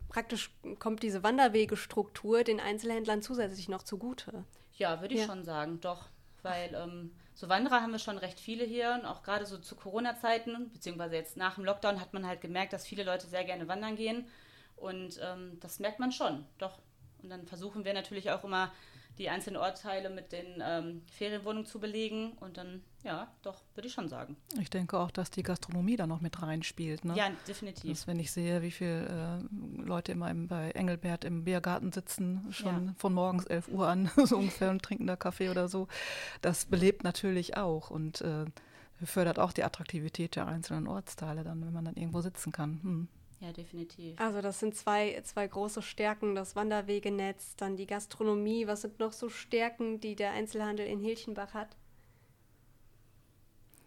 praktisch 0.08 0.50
kommt 0.78 1.02
diese 1.02 1.22
Wanderwegestruktur 1.22 2.42
den 2.42 2.60
Einzelhändlern 2.60 3.22
zusätzlich 3.22 3.68
noch 3.68 3.82
zugute. 3.82 4.44
Ja, 4.74 5.00
würde 5.00 5.14
ich 5.14 5.20
ja. 5.20 5.26
schon 5.26 5.44
sagen, 5.44 5.80
doch. 5.80 6.08
Weil 6.42 6.74
ähm, 6.74 7.14
so 7.34 7.50
Wanderer 7.50 7.82
haben 7.82 7.92
wir 7.92 7.98
schon 7.98 8.16
recht 8.16 8.40
viele 8.40 8.64
hier 8.64 8.98
und 8.98 9.04
auch 9.04 9.22
gerade 9.22 9.44
so 9.44 9.58
zu 9.58 9.76
Corona-Zeiten, 9.76 10.70
beziehungsweise 10.72 11.16
jetzt 11.16 11.36
nach 11.36 11.56
dem 11.56 11.64
Lockdown 11.64 12.00
hat 12.00 12.14
man 12.14 12.26
halt 12.26 12.40
gemerkt, 12.40 12.72
dass 12.72 12.86
viele 12.86 13.04
Leute 13.04 13.26
sehr 13.26 13.44
gerne 13.44 13.68
wandern 13.68 13.96
gehen. 13.96 14.26
Und 14.76 15.20
ähm, 15.22 15.58
das 15.60 15.78
merkt 15.78 16.00
man 16.00 16.12
schon, 16.12 16.46
doch. 16.56 16.78
Und 17.22 17.28
dann 17.28 17.46
versuchen 17.46 17.84
wir 17.84 17.92
natürlich 17.92 18.30
auch 18.30 18.44
immer 18.44 18.72
die 19.20 19.28
einzelnen 19.28 19.58
Ortteile 19.58 20.08
mit 20.08 20.32
den 20.32 20.62
ähm, 20.64 21.02
Ferienwohnungen 21.12 21.66
zu 21.66 21.78
belegen. 21.78 22.32
Und 22.40 22.56
dann, 22.56 22.82
ja, 23.04 23.30
doch, 23.42 23.62
würde 23.74 23.86
ich 23.86 23.92
schon 23.92 24.08
sagen. 24.08 24.34
Ich 24.58 24.70
denke 24.70 24.98
auch, 24.98 25.10
dass 25.10 25.30
die 25.30 25.42
Gastronomie 25.42 25.96
da 25.96 26.06
noch 26.06 26.22
mit 26.22 26.40
reinspielt. 26.40 27.04
Ne? 27.04 27.14
Ja, 27.14 27.30
definitiv. 27.46 27.90
Dass, 27.90 28.06
wenn 28.06 28.18
ich 28.18 28.32
sehe, 28.32 28.62
wie 28.62 28.70
viele 28.70 29.40
äh, 29.42 29.82
Leute 29.82 30.12
immer 30.12 30.30
im, 30.30 30.48
bei 30.48 30.70
Engelbert 30.70 31.26
im 31.26 31.44
Biergarten 31.44 31.92
sitzen, 31.92 32.46
schon 32.50 32.86
ja. 32.86 32.94
von 32.96 33.12
morgens 33.12 33.44
11 33.44 33.68
Uhr 33.68 33.86
an, 33.86 34.10
so 34.24 34.38
ungefähr, 34.38 34.70
und 34.70 34.82
trinken 34.82 35.06
da 35.06 35.16
Kaffee 35.16 35.50
oder 35.50 35.68
so, 35.68 35.86
das 36.40 36.64
belebt 36.64 37.04
natürlich 37.04 37.58
auch 37.58 37.90
und 37.90 38.22
äh, 38.22 38.46
fördert 39.04 39.38
auch 39.38 39.52
die 39.52 39.64
Attraktivität 39.64 40.34
der 40.34 40.46
einzelnen 40.46 40.88
Ortsteile 40.88 41.44
dann, 41.44 41.64
wenn 41.64 41.74
man 41.74 41.84
dann 41.84 41.96
irgendwo 41.96 42.22
sitzen 42.22 42.52
kann. 42.52 42.80
Hm. 42.82 43.08
Ja, 43.40 43.52
definitiv. 43.52 44.20
Also 44.20 44.42
das 44.42 44.60
sind 44.60 44.74
zwei, 44.74 45.18
zwei 45.24 45.46
große 45.46 45.80
Stärken, 45.80 46.34
das 46.34 46.56
Wanderwegenetz, 46.56 47.56
dann 47.56 47.76
die 47.76 47.86
Gastronomie. 47.86 48.66
Was 48.66 48.82
sind 48.82 48.98
noch 48.98 49.12
so 49.12 49.30
Stärken, 49.30 49.98
die 49.98 50.14
der 50.14 50.32
Einzelhandel 50.32 50.86
in 50.86 51.00
Hilchenbach 51.00 51.54
hat? 51.54 51.74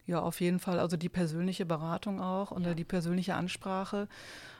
Ja, 0.07 0.21
auf 0.21 0.41
jeden 0.41 0.59
Fall. 0.59 0.79
Also 0.79 0.97
die 0.97 1.09
persönliche 1.09 1.65
Beratung 1.65 2.19
auch 2.19 2.51
und 2.51 2.65
ja. 2.65 2.73
die 2.73 2.83
persönliche 2.83 3.35
Ansprache. 3.35 4.07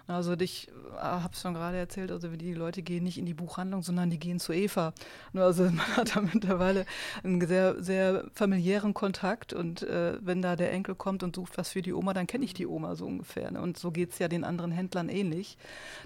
Also 0.06 0.34
ich 0.34 0.68
äh, 0.68 0.72
habe 0.98 1.34
es 1.34 1.42
schon 1.42 1.54
gerade 1.54 1.78
erzählt, 1.78 2.12
also 2.12 2.28
die 2.28 2.54
Leute 2.54 2.82
gehen 2.82 3.04
nicht 3.04 3.18
in 3.18 3.26
die 3.26 3.34
Buchhandlung, 3.34 3.84
sondern 3.84 4.10
die 4.10 4.20
gehen 4.20 4.40
zu 4.40 4.52
Eva. 4.52 4.94
Also 5.34 5.64
man 5.72 5.96
hat 5.96 6.16
da 6.16 6.22
mittlerweile 6.22 6.86
einen 7.24 7.46
sehr, 7.48 7.82
sehr 7.82 8.26
familiären 8.34 8.94
Kontakt 8.94 9.54
und 9.54 9.84
äh, 9.84 10.18
wenn 10.22 10.42
da 10.42 10.56
der 10.56 10.74
Enkel 10.74 10.96
kommt 10.96 11.24
und 11.24 11.36
sucht 11.36 11.58
was 11.58 11.70
für 11.70 11.82
die 11.82 11.94
Oma, 11.94 12.14
dann 12.14 12.28
kenne 12.28 12.44
ich 12.44 12.54
die 12.54 12.68
Oma 12.68 12.96
so 12.96 13.06
ungefähr. 13.06 13.52
Ne? 13.52 13.62
Und 13.62 13.78
so 13.78 13.92
geht 13.92 14.12
es 14.12 14.20
ja 14.20 14.28
den 14.28 14.44
anderen 14.44 14.72
Händlern 14.72 15.08
ähnlich, 15.10 15.58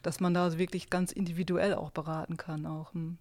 dass 0.03 0.19
man 0.19 0.33
da 0.33 0.57
wirklich 0.57 0.89
ganz 0.89 1.11
individuell 1.11 1.73
auch 1.73 1.91
beraten 1.91 2.37
kann. 2.37 2.65
Auch. 2.65 2.93
Hm. 2.93 3.17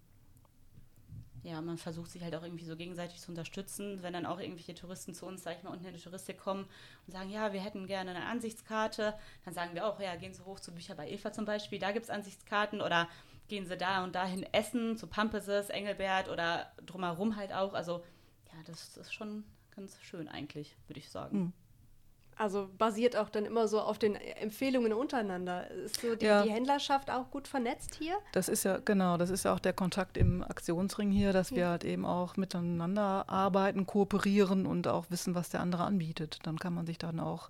Ja, 1.46 1.60
man 1.60 1.78
versucht 1.78 2.10
sich 2.10 2.24
halt 2.24 2.34
auch 2.34 2.42
irgendwie 2.42 2.64
so 2.64 2.76
gegenseitig 2.76 3.20
zu 3.20 3.30
unterstützen. 3.30 4.02
Wenn 4.02 4.12
dann 4.12 4.26
auch 4.26 4.40
irgendwelche 4.40 4.74
Touristen 4.74 5.14
zu 5.14 5.26
uns, 5.26 5.44
sag 5.44 5.56
ich 5.56 5.62
mal, 5.62 5.70
unten 5.70 5.84
in 5.84 5.94
die 5.94 6.00
Touristik 6.00 6.38
kommen 6.38 6.66
und 7.06 7.12
sagen, 7.12 7.30
ja, 7.30 7.52
wir 7.52 7.60
hätten 7.60 7.86
gerne 7.86 8.10
eine 8.10 8.26
Ansichtskarte, 8.26 9.14
dann 9.44 9.54
sagen 9.54 9.74
wir 9.74 9.86
auch, 9.86 10.00
ja, 10.00 10.16
gehen 10.16 10.34
Sie 10.34 10.44
hoch 10.44 10.58
zu 10.58 10.74
Bücher 10.74 10.96
bei 10.96 11.08
Eva 11.08 11.32
zum 11.32 11.44
Beispiel, 11.44 11.78
da 11.78 11.92
gibt 11.92 12.04
es 12.04 12.10
Ansichtskarten 12.10 12.80
oder 12.80 13.08
gehen 13.46 13.64
Sie 13.64 13.76
da 13.76 14.02
und 14.02 14.16
dahin 14.16 14.42
essen, 14.52 14.96
zu 14.96 15.06
Pampeses, 15.06 15.70
Engelbert 15.70 16.28
oder 16.28 16.72
drumherum 16.84 17.36
halt 17.36 17.52
auch. 17.52 17.74
Also 17.74 18.04
ja, 18.52 18.62
das 18.64 18.96
ist 18.96 19.14
schon 19.14 19.44
ganz 19.70 20.02
schön 20.02 20.26
eigentlich, 20.26 20.74
würde 20.88 20.98
ich 20.98 21.10
sagen. 21.10 21.38
Mhm. 21.38 21.52
Also 22.38 22.68
basiert 22.76 23.16
auch 23.16 23.30
dann 23.30 23.46
immer 23.46 23.66
so 23.66 23.80
auf 23.80 23.98
den 23.98 24.14
Empfehlungen 24.14 24.92
untereinander. 24.92 25.70
Ist 25.70 26.02
so 26.02 26.14
die, 26.14 26.26
ja. 26.26 26.42
die, 26.42 26.50
Händlerschaft 26.50 27.10
auch 27.10 27.30
gut 27.30 27.48
vernetzt 27.48 27.94
hier? 27.94 28.14
Das 28.32 28.50
ist 28.50 28.64
ja, 28.64 28.78
genau, 28.84 29.16
das 29.16 29.30
ist 29.30 29.44
ja 29.44 29.54
auch 29.54 29.58
der 29.58 29.72
Kontakt 29.72 30.18
im 30.18 30.42
Aktionsring 30.42 31.10
hier, 31.10 31.32
dass 31.32 31.48
ja. 31.50 31.56
wir 31.56 31.68
halt 31.68 31.84
eben 31.84 32.04
auch 32.04 32.36
miteinander 32.36 33.24
arbeiten, 33.28 33.86
kooperieren 33.86 34.66
und 34.66 34.86
auch 34.86 35.06
wissen, 35.08 35.34
was 35.34 35.48
der 35.48 35.60
andere 35.60 35.84
anbietet. 35.84 36.40
Dann 36.42 36.58
kann 36.58 36.74
man 36.74 36.84
sich 36.84 36.98
dann 36.98 37.20
auch 37.20 37.48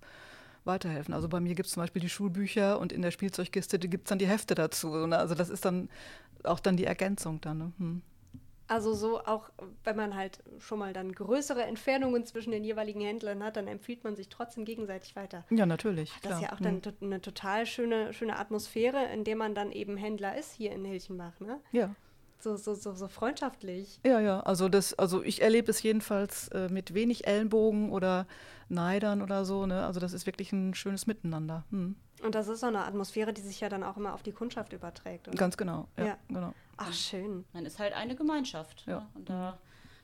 weiterhelfen. 0.67 1.15
Also 1.15 1.29
bei 1.29 1.41
mir 1.41 1.57
gibt 1.57 1.67
es 1.67 1.73
zum 1.73 1.83
Beispiel 1.83 2.03
die 2.03 2.09
Schulbücher 2.09 2.79
und 2.79 2.93
in 2.93 3.03
der 3.03 3.11
Spielzeugkiste 3.11 3.81
gibt 3.81 4.07
es 4.07 4.09
dann 4.11 4.19
die 4.19 4.29
Hefte 4.29 4.55
dazu. 4.55 4.89
Ne? 5.07 5.19
Also 5.19 5.35
das 5.35 5.49
ist 5.49 5.65
dann 5.65 5.89
auch 6.45 6.61
dann 6.61 6.77
die 6.77 6.85
Ergänzung 6.85 7.41
dann. 7.41 7.59
Ne? 7.59 7.73
Hm. 7.79 8.03
Also 8.69 8.95
so 8.95 9.21
auch, 9.21 9.51
wenn 9.85 9.97
man 9.97 10.17
halt 10.17 10.43
schon 10.59 10.79
mal 10.79 10.93
dann 10.93 11.13
größere 11.13 11.63
Entfernungen 11.63 12.25
zwischen 12.25 12.51
den 12.51 12.65
jeweiligen 12.65 13.01
Händlern 13.01 13.43
hat, 13.45 13.57
dann 13.57 13.69
empfiehlt 13.69 14.03
man 14.03 14.17
sich 14.17 14.29
trotzdem 14.29 14.65
gegenseitig 14.65 15.15
weiter. 15.15 15.45
Ja, 15.51 15.67
natürlich. 15.67 16.11
Das 16.11 16.21
klar. 16.21 16.35
ist 16.35 16.43
ja 16.43 16.53
auch 16.53 16.61
dann 16.61 16.77
mhm. 16.77 17.07
eine 17.07 17.21
total 17.21 17.67
schöne, 17.67 18.13
schöne 18.13 18.39
Atmosphäre, 18.39 19.05
in 19.13 19.25
der 19.25 19.37
man 19.37 19.55
dann 19.55 19.71
eben 19.71 19.97
Händler 19.97 20.37
ist 20.37 20.53
hier 20.53 20.73
in 20.73 20.85
Hilchenbach, 20.85 21.39
ne? 21.41 21.61
Ja. 21.71 21.95
So, 22.39 22.57
so, 22.57 22.75
so, 22.75 22.95
so 22.95 23.09
freundschaftlich. 23.09 24.01
Ja, 24.05 24.21
ja, 24.21 24.41
also 24.41 24.69
das, 24.69 24.95
also 24.95 25.23
ich 25.23 25.43
erlebe 25.43 25.71
es 25.71 25.83
jedenfalls 25.83 26.49
äh, 26.49 26.69
mit 26.69 26.95
wenig 26.95 27.27
Ellenbogen 27.27 27.91
oder 27.91 28.27
Neidern 28.69 29.23
oder 29.23 29.45
so, 29.45 29.67
ne? 29.67 29.85
Also 29.85 30.01
das 30.01 30.13
ist 30.13 30.27
wirklich 30.27 30.53
ein 30.53 30.75
schönes 30.75 31.07
Miteinander. 31.07 31.65
Hm. 31.71 31.97
Und 32.23 32.35
das 32.35 32.49
ist 32.49 32.61
so 32.61 32.67
eine 32.67 32.85
Atmosphäre, 32.85 33.33
die 33.33 33.41
sich 33.41 33.61
ja 33.61 33.69
dann 33.69 33.83
auch 33.83 33.97
immer 33.97 34.15
auf 34.15 34.23
die 34.23 34.33
Kundschaft 34.33 34.73
überträgt. 34.73 35.29
Oder? 35.29 35.37
Ganz 35.37 35.57
genau, 35.57 35.89
ja, 35.97 36.07
ja. 36.07 36.19
genau. 36.29 36.53
Ach, 36.77 36.93
schön. 36.93 37.45
Man 37.53 37.65
ist 37.67 37.79
halt 37.79 37.95
eine 37.95 38.17
Gemeinschaft. 38.17 38.85
Ja. 38.87 39.01
Ne? 39.01 39.07
Und 39.15 39.31
da 39.31 39.59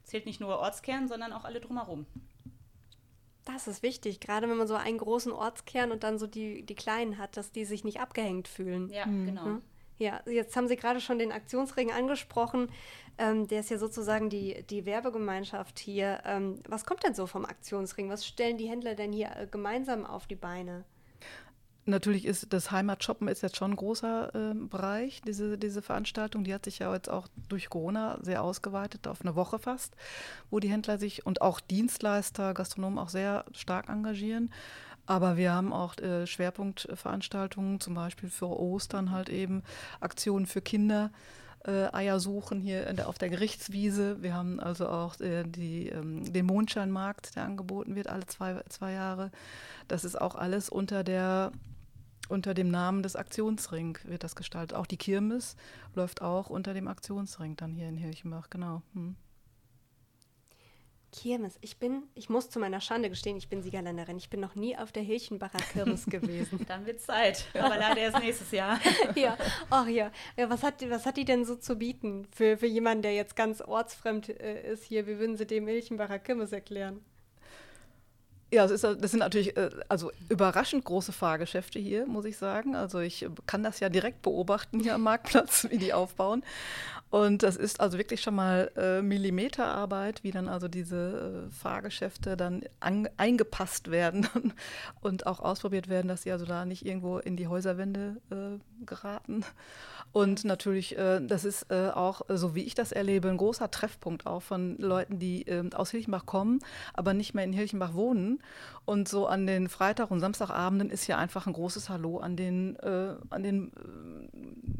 zählt 0.04 0.26
nicht 0.26 0.40
nur 0.40 0.58
Ortskern, 0.58 1.08
sondern 1.08 1.32
auch 1.32 1.44
alle 1.44 1.60
drumherum. 1.60 2.06
Das 3.44 3.66
ist 3.66 3.82
wichtig, 3.82 4.20
gerade 4.20 4.48
wenn 4.48 4.56
man 4.56 4.68
so 4.68 4.74
einen 4.74 4.98
großen 4.98 5.32
Ortskern 5.32 5.90
und 5.90 6.04
dann 6.04 6.18
so 6.18 6.26
die, 6.26 6.64
die 6.64 6.74
Kleinen 6.74 7.18
hat, 7.18 7.36
dass 7.36 7.50
die 7.50 7.64
sich 7.64 7.82
nicht 7.82 8.00
abgehängt 8.00 8.46
fühlen. 8.46 8.88
Ja, 8.88 9.06
mhm. 9.06 9.26
genau. 9.26 9.44
Hm? 9.44 9.62
Ja, 9.98 10.20
jetzt 10.26 10.56
haben 10.56 10.68
Sie 10.68 10.76
gerade 10.76 11.00
schon 11.00 11.18
den 11.18 11.32
Aktionsring 11.32 11.92
angesprochen. 11.92 12.68
Ähm, 13.18 13.46
der 13.46 13.60
ist 13.60 13.70
ja 13.70 13.78
sozusagen 13.78 14.30
die, 14.30 14.64
die 14.68 14.86
Werbegemeinschaft 14.86 15.78
hier. 15.78 16.20
Ähm, 16.24 16.60
was 16.68 16.84
kommt 16.84 17.04
denn 17.04 17.14
so 17.14 17.26
vom 17.26 17.44
Aktionsring? 17.44 18.08
Was 18.08 18.26
stellen 18.26 18.56
die 18.56 18.68
Händler 18.68 18.94
denn 18.94 19.12
hier 19.12 19.30
äh, 19.36 19.46
gemeinsam 19.46 20.06
auf 20.06 20.26
die 20.26 20.34
Beine? 20.34 20.84
Natürlich 21.84 22.26
ist 22.26 22.52
das 22.52 22.70
Heimatshoppen 22.70 23.26
ist 23.26 23.42
jetzt 23.42 23.56
schon 23.56 23.72
ein 23.72 23.76
großer 23.76 24.34
äh, 24.34 24.54
Bereich, 24.54 25.20
diese, 25.22 25.58
diese 25.58 25.82
Veranstaltung. 25.82 26.44
Die 26.44 26.54
hat 26.54 26.64
sich 26.64 26.78
ja 26.78 26.92
jetzt 26.94 27.10
auch 27.10 27.26
durch 27.48 27.70
Corona 27.70 28.18
sehr 28.22 28.44
ausgeweitet, 28.44 29.08
auf 29.08 29.22
eine 29.22 29.34
Woche 29.34 29.58
fast, 29.58 29.96
wo 30.48 30.60
die 30.60 30.70
Händler 30.70 30.98
sich 30.98 31.26
und 31.26 31.42
auch 31.42 31.58
Dienstleister, 31.58 32.54
Gastronomen 32.54 33.00
auch 33.00 33.08
sehr 33.08 33.44
stark 33.52 33.88
engagieren. 33.88 34.52
Aber 35.06 35.36
wir 35.36 35.52
haben 35.52 35.72
auch 35.72 35.96
äh, 35.98 36.26
Schwerpunktveranstaltungen, 36.26 37.80
zum 37.80 37.94
Beispiel 37.94 38.28
für 38.28 38.48
Ostern 38.48 39.10
halt 39.10 39.28
eben 39.28 39.62
Aktionen 40.00 40.46
für 40.46 40.62
Kinder. 40.62 41.10
Äh, 41.64 41.92
Eier 41.92 42.18
suchen 42.18 42.60
hier 42.60 42.92
auf 43.06 43.18
der 43.18 43.28
Gerichtswiese. 43.28 44.22
Wir 44.22 44.34
haben 44.34 44.60
also 44.60 44.88
auch 44.88 45.18
äh, 45.20 45.44
die, 45.44 45.88
ähm, 45.88 46.32
den 46.32 46.46
Mondscheinmarkt, 46.46 47.36
der 47.36 47.44
angeboten 47.44 47.94
wird 47.94 48.08
alle 48.08 48.26
zwei, 48.26 48.62
zwei 48.68 48.92
Jahre. 48.92 49.30
Das 49.88 50.04
ist 50.04 50.20
auch 50.20 50.34
alles 50.34 50.68
unter 50.68 51.04
der 51.04 51.52
unter 52.28 52.54
dem 52.54 52.70
Namen 52.70 53.02
des 53.02 53.14
Aktionsring 53.14 53.98
wird 54.04 54.24
das 54.24 54.36
gestaltet. 54.36 54.76
Auch 54.76 54.86
die 54.86 54.96
Kirmes 54.96 55.56
läuft 55.94 56.22
auch 56.22 56.48
unter 56.48 56.72
dem 56.72 56.88
Aktionsring 56.88 57.56
dann 57.56 57.72
hier 57.74 57.88
in 57.88 57.96
Hilchenbach, 57.98 58.48
genau. 58.48 58.80
Hm. 58.94 59.16
Kirmes. 61.12 61.58
Ich 61.60 61.78
bin, 61.78 62.04
ich 62.14 62.28
muss 62.28 62.50
zu 62.50 62.58
meiner 62.58 62.80
Schande 62.80 63.10
gestehen, 63.10 63.36
ich 63.36 63.48
bin 63.48 63.62
Siegerländerin. 63.62 64.16
Ich 64.16 64.30
bin 64.30 64.40
noch 64.40 64.54
nie 64.54 64.76
auf 64.76 64.90
der 64.92 65.02
Hilchenbacher 65.02 65.58
Kirmes 65.58 66.06
gewesen. 66.06 66.64
Dann 66.68 66.86
wird 66.86 67.00
Zeit. 67.00 67.46
Aber 67.54 67.76
leider 67.76 67.98
erst 67.98 68.18
nächstes 68.18 68.50
Jahr. 68.50 68.80
ja, 69.14 69.36
ach 69.70 69.86
ja. 69.86 70.10
ja. 70.36 70.50
was, 70.50 70.62
hat, 70.62 70.88
was 70.90 71.06
hat 71.06 71.16
die 71.16 71.24
denn 71.24 71.44
so 71.44 71.54
zu 71.54 71.76
bieten 71.76 72.26
für, 72.34 72.56
für 72.56 72.66
jemanden, 72.66 73.02
der 73.02 73.14
jetzt 73.14 73.36
ganz 73.36 73.60
ortsfremd 73.60 74.30
äh, 74.30 74.72
ist 74.72 74.84
hier? 74.84 75.06
Wie 75.06 75.18
würden 75.18 75.36
Sie 75.36 75.46
dem 75.46 75.66
Hilchenbacher 75.66 76.18
Kirmes 76.18 76.52
erklären? 76.52 77.04
Ja, 78.52 78.66
das, 78.66 78.82
ist, 78.82 79.02
das 79.02 79.10
sind 79.10 79.20
natürlich 79.20 79.56
äh, 79.56 79.70
also 79.88 80.12
überraschend 80.28 80.84
große 80.84 81.12
Fahrgeschäfte 81.12 81.78
hier, 81.78 82.06
muss 82.06 82.26
ich 82.26 82.36
sagen. 82.36 82.76
Also 82.76 83.00
ich 83.00 83.26
kann 83.46 83.62
das 83.62 83.80
ja 83.80 83.88
direkt 83.88 84.20
beobachten 84.20 84.78
hier 84.78 84.94
am 84.94 85.02
Marktplatz, 85.02 85.66
wie 85.70 85.78
die 85.78 85.94
aufbauen. 85.94 86.44
Und 87.08 87.42
das 87.42 87.56
ist 87.56 87.80
also 87.80 87.96
wirklich 87.96 88.20
schon 88.20 88.34
mal 88.34 88.70
äh, 88.76 89.00
Millimeterarbeit, 89.00 90.22
wie 90.22 90.32
dann 90.32 90.48
also 90.48 90.68
diese 90.68 91.48
äh, 91.48 91.52
Fahrgeschäfte 91.52 92.36
dann 92.36 92.62
an, 92.80 93.08
eingepasst 93.16 93.90
werden 93.90 94.28
und 95.00 95.26
auch 95.26 95.40
ausprobiert 95.40 95.88
werden, 95.88 96.08
dass 96.08 96.22
sie 96.22 96.32
also 96.32 96.44
da 96.44 96.66
nicht 96.66 96.84
irgendwo 96.84 97.18
in 97.18 97.36
die 97.36 97.48
Häuserwände 97.48 98.20
äh, 98.30 98.84
geraten. 98.84 99.44
Und 100.12 100.44
natürlich, 100.44 100.98
äh, 100.98 101.20
das 101.20 101.44
ist 101.44 101.70
äh, 101.70 101.88
auch, 101.88 102.20
so 102.28 102.54
wie 102.54 102.64
ich 102.64 102.74
das 102.74 102.92
erlebe, 102.92 103.28
ein 103.30 103.38
großer 103.38 103.70
Treffpunkt 103.70 104.26
auch 104.26 104.42
von 104.42 104.76
Leuten, 104.76 105.18
die 105.18 105.46
äh, 105.46 105.64
aus 105.74 105.90
Hilchenbach 105.90 106.26
kommen, 106.26 106.58
aber 106.92 107.14
nicht 107.14 107.34
mehr 107.34 107.44
in 107.44 107.54
Hilchenbach 107.54 107.94
wohnen. 107.94 108.41
Und 108.84 109.08
so 109.08 109.26
an 109.26 109.46
den 109.46 109.68
Freitag- 109.68 110.10
und 110.10 110.20
Samstagabenden 110.20 110.90
ist 110.90 111.04
hier 111.04 111.18
einfach 111.18 111.46
ein 111.46 111.52
großes 111.52 111.88
Hallo 111.88 112.18
an 112.18 112.36
den, 112.36 112.76
äh, 112.76 113.14
an 113.30 113.42
den, 113.42 113.72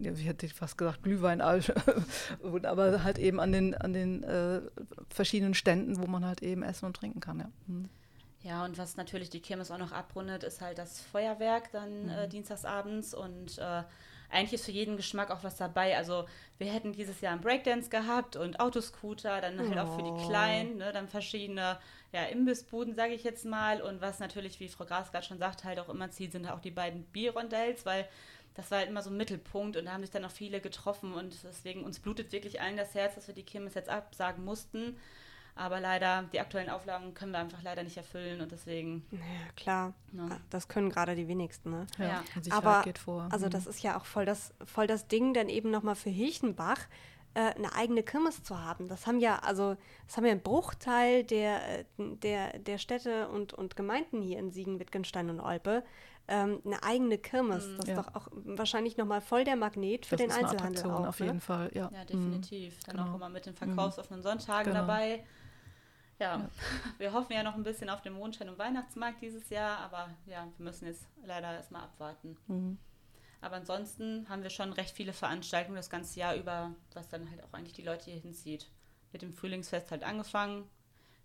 äh, 0.01 0.05
ja, 0.05 0.19
wie 0.19 0.23
hätte 0.23 0.47
ich 0.47 0.55
fast 0.55 0.77
gesagt, 0.77 1.03
Glühwein, 1.03 1.41
aber 2.63 3.05
halt 3.05 3.19
eben 3.19 3.41
an 3.41 3.53
den, 3.53 3.75
an 3.75 3.93
den 3.93 4.25
äh, 4.25 4.61
verschiedenen 5.09 5.55
Ständen, 5.55 5.99
wo 5.99 6.07
man 6.07 6.27
halt 6.27 6.43
eben 6.43 6.63
essen 6.63 6.87
und 6.87 6.97
trinken 6.97 7.21
kann. 7.21 7.41
Ja. 7.41 7.51
Hm. 7.67 7.89
Ja, 8.43 8.65
und 8.65 8.77
was 8.77 8.97
natürlich 8.97 9.31
die 9.31 9.41
Kirmes 9.41 9.71
auch 9.71 9.79
noch 9.79 9.93
abrundet, 9.93 10.43
ist 10.43 10.61
halt 10.61 10.77
das 10.79 11.01
Feuerwerk 11.01 11.71
dann 11.71 12.07
mhm. 12.07 12.29
dienstagsabends 12.29 13.15
und 13.15 13.61
eigentlich 14.33 14.55
ist 14.55 14.65
für 14.65 14.73
jeden 14.73 14.97
Geschmack 14.97 15.31
auch 15.31 15.45
was 15.45 15.57
dabei. 15.57 15.97
Also 15.97 16.25
wir 16.59 16.67
hätten 16.73 16.93
dieses 16.93 17.21
Jahr 17.21 17.33
einen 17.33 17.43
Breakdance 17.43 17.91
gehabt 17.91 18.37
und 18.37 18.59
Autoscooter, 18.59 19.41
dann 19.41 19.59
halt 19.59 19.79
auch 19.79 19.95
für 19.95 20.03
die 20.03 20.11
oh. 20.11 20.27
Kleinen, 20.27 20.79
ne, 20.79 20.93
dann 20.93 21.09
verschiedene 21.09 21.79
ja, 22.13 22.25
Imbissbuden, 22.25 22.95
sage 22.95 23.15
ich 23.15 23.25
jetzt 23.25 23.45
mal. 23.45 23.81
Und 23.81 24.01
was 24.01 24.19
natürlich, 24.19 24.61
wie 24.61 24.69
Frau 24.69 24.85
Gras 24.85 25.11
gerade 25.11 25.27
schon 25.27 25.39
sagt, 25.39 25.65
halt 25.65 25.79
auch 25.79 25.89
immer 25.89 26.11
zieht, 26.11 26.33
sind 26.33 26.47
auch 26.47 26.61
die 26.61 26.71
beiden 26.71 27.05
Bierrondells, 27.05 27.87
weil 27.87 28.07
das 28.55 28.71
war 28.71 28.79
halt 28.79 28.89
immer 28.89 29.03
so 29.03 29.11
ein 29.11 29.17
Mittelpunkt 29.17 29.77
und 29.77 29.87
da 29.87 29.93
haben 29.93 30.03
sich 30.03 30.11
dann 30.11 30.25
auch 30.25 30.31
viele 30.31 30.61
getroffen 30.61 31.15
und 31.15 31.43
deswegen 31.43 31.85
uns 31.85 32.01
blutet 32.01 32.33
wirklich 32.33 32.61
allen 32.61 32.77
das 32.77 32.95
Herz, 32.95 33.15
dass 33.15 33.27
wir 33.27 33.35
die 33.35 33.45
Kirmes 33.45 33.75
jetzt 33.75 33.89
absagen 33.89 34.45
mussten. 34.45 34.97
Aber 35.55 35.81
leider, 35.81 36.25
die 36.33 36.41
aktuellen 36.41 36.71
Auflagen 36.71 37.13
können 37.13 37.33
wir 37.33 37.39
einfach 37.39 37.63
leider 37.63 37.83
nicht 37.83 37.99
erfüllen 37.99 38.41
und 38.41 38.53
deswegen. 38.53 39.05
Ja, 39.11 39.19
klar. 39.55 39.93
Ah, 40.17 40.39
das 40.49 40.67
können 40.67 40.89
gerade 40.89 41.15
die 41.15 41.29
wenigsten, 41.29 41.71
ne? 41.71 41.87
Ja, 41.99 42.05
ja. 42.07 42.23
aber 42.51 42.83
geht 42.85 42.99
vor. 42.99 43.29
Also, 43.31 43.47
mhm. 43.47 43.51
das 43.51 43.67
ist 43.67 43.83
ja 43.83 43.99
auch 43.99 44.07
voll 44.07 44.25
das, 44.25 44.55
voll 44.65 44.87
das 44.87 45.09
Ding, 45.09 45.35
dann 45.35 45.51
eben 45.51 45.71
nochmal 45.71 45.95
für 45.95 46.09
Hilchenbach 46.09 46.79
eine 47.41 47.75
eigene 47.75 48.03
Kirmes 48.03 48.43
zu 48.43 48.61
haben. 48.63 48.89
Das 48.89 49.07
haben 49.07 49.19
ja, 49.19 49.39
also, 49.39 49.77
das 50.07 50.17
haben 50.17 50.27
ja 50.27 50.33
ein 50.33 50.43
Bruchteil 50.43 51.25
der, 51.25 51.81
äh, 51.81 51.85
der, 51.99 52.59
der 52.59 52.79
Städte 52.79 53.29
und, 53.29 53.53
und 53.55 53.77
Gemeinden 53.77 54.21
hier 54.21 54.39
in 54.39 54.51
Siegen, 54.51 54.79
Wittgenstein 54.79 55.31
und 55.31 55.41
Olpe. 55.41 55.85
Ähm, 56.29 56.61
eine 56.65 56.83
eigene 56.83 57.19
Kirmes. 57.19 57.67
Mhm. 57.67 57.77
Das 57.79 57.89
ist 57.89 57.97
doch 57.97 58.15
auch 58.15 58.29
wahrscheinlich 58.33 58.97
nochmal 58.97 59.21
voll 59.21 59.45
der 59.45 59.57
Magnet 59.57 60.07
für 60.07 60.17
das 60.17 60.27
den 60.27 60.31
ist 60.31 60.37
Einzelhandel. 60.37 60.85
Eine 60.85 60.95
auch, 60.95 61.07
auf 61.09 61.21
ne? 61.21 61.27
jeden 61.27 61.41
Fall, 61.41 61.71
ja. 61.75 61.91
Ja, 61.93 62.05
definitiv. 62.05 62.75
Mhm. 62.75 62.81
Dann 62.87 62.97
genau. 62.97 63.11
auch 63.11 63.15
immer 63.17 63.29
mit 63.29 63.47
den 63.47 63.55
verkaufsoffenen 63.55 64.23
Sonntagen 64.23 64.73
genau. 64.73 64.87
dabei. 64.87 65.17
Ja, 65.17 65.25
ja, 66.23 66.49
wir 66.99 67.13
hoffen 67.13 67.33
ja 67.33 67.43
noch 67.43 67.55
ein 67.55 67.65
bisschen 67.65 67.91
auf 67.91 68.01
den 68.03 68.13
Mondschein- 68.13 68.49
und 68.49 68.59
Weihnachtsmarkt 68.59 69.21
dieses 69.21 69.51
Jahr, 69.51 69.79
aber 69.79 70.11
ja, 70.27 70.47
wir 70.57 70.65
müssen 70.65 70.87
jetzt 70.87 71.09
leider 71.25 71.53
erstmal 71.53 71.83
abwarten. 71.83 72.37
Mhm. 72.47 72.79
Aber 73.43 73.57
ansonsten 73.57 74.29
haben 74.29 74.45
wir 74.45 74.51
schon 74.51 74.73
recht 74.73 74.95
viele 74.95 75.13
Veranstaltungen 75.13 75.77
das 75.77 75.91
ganze 75.91 76.19
Jahr 76.21 76.37
über, 76.37 76.75
was 76.95 77.09
dann 77.09 77.29
halt 77.29 77.43
auch 77.43 77.53
eigentlich 77.53 77.75
die 77.75 77.83
Leute 77.83 78.11
hier 78.11 78.21
hinzieht. 78.21 78.71
Mit 79.13 79.21
dem 79.21 79.33
Frühlingsfest 79.33 79.91
halt 79.91 80.05
angefangen, 80.05 80.71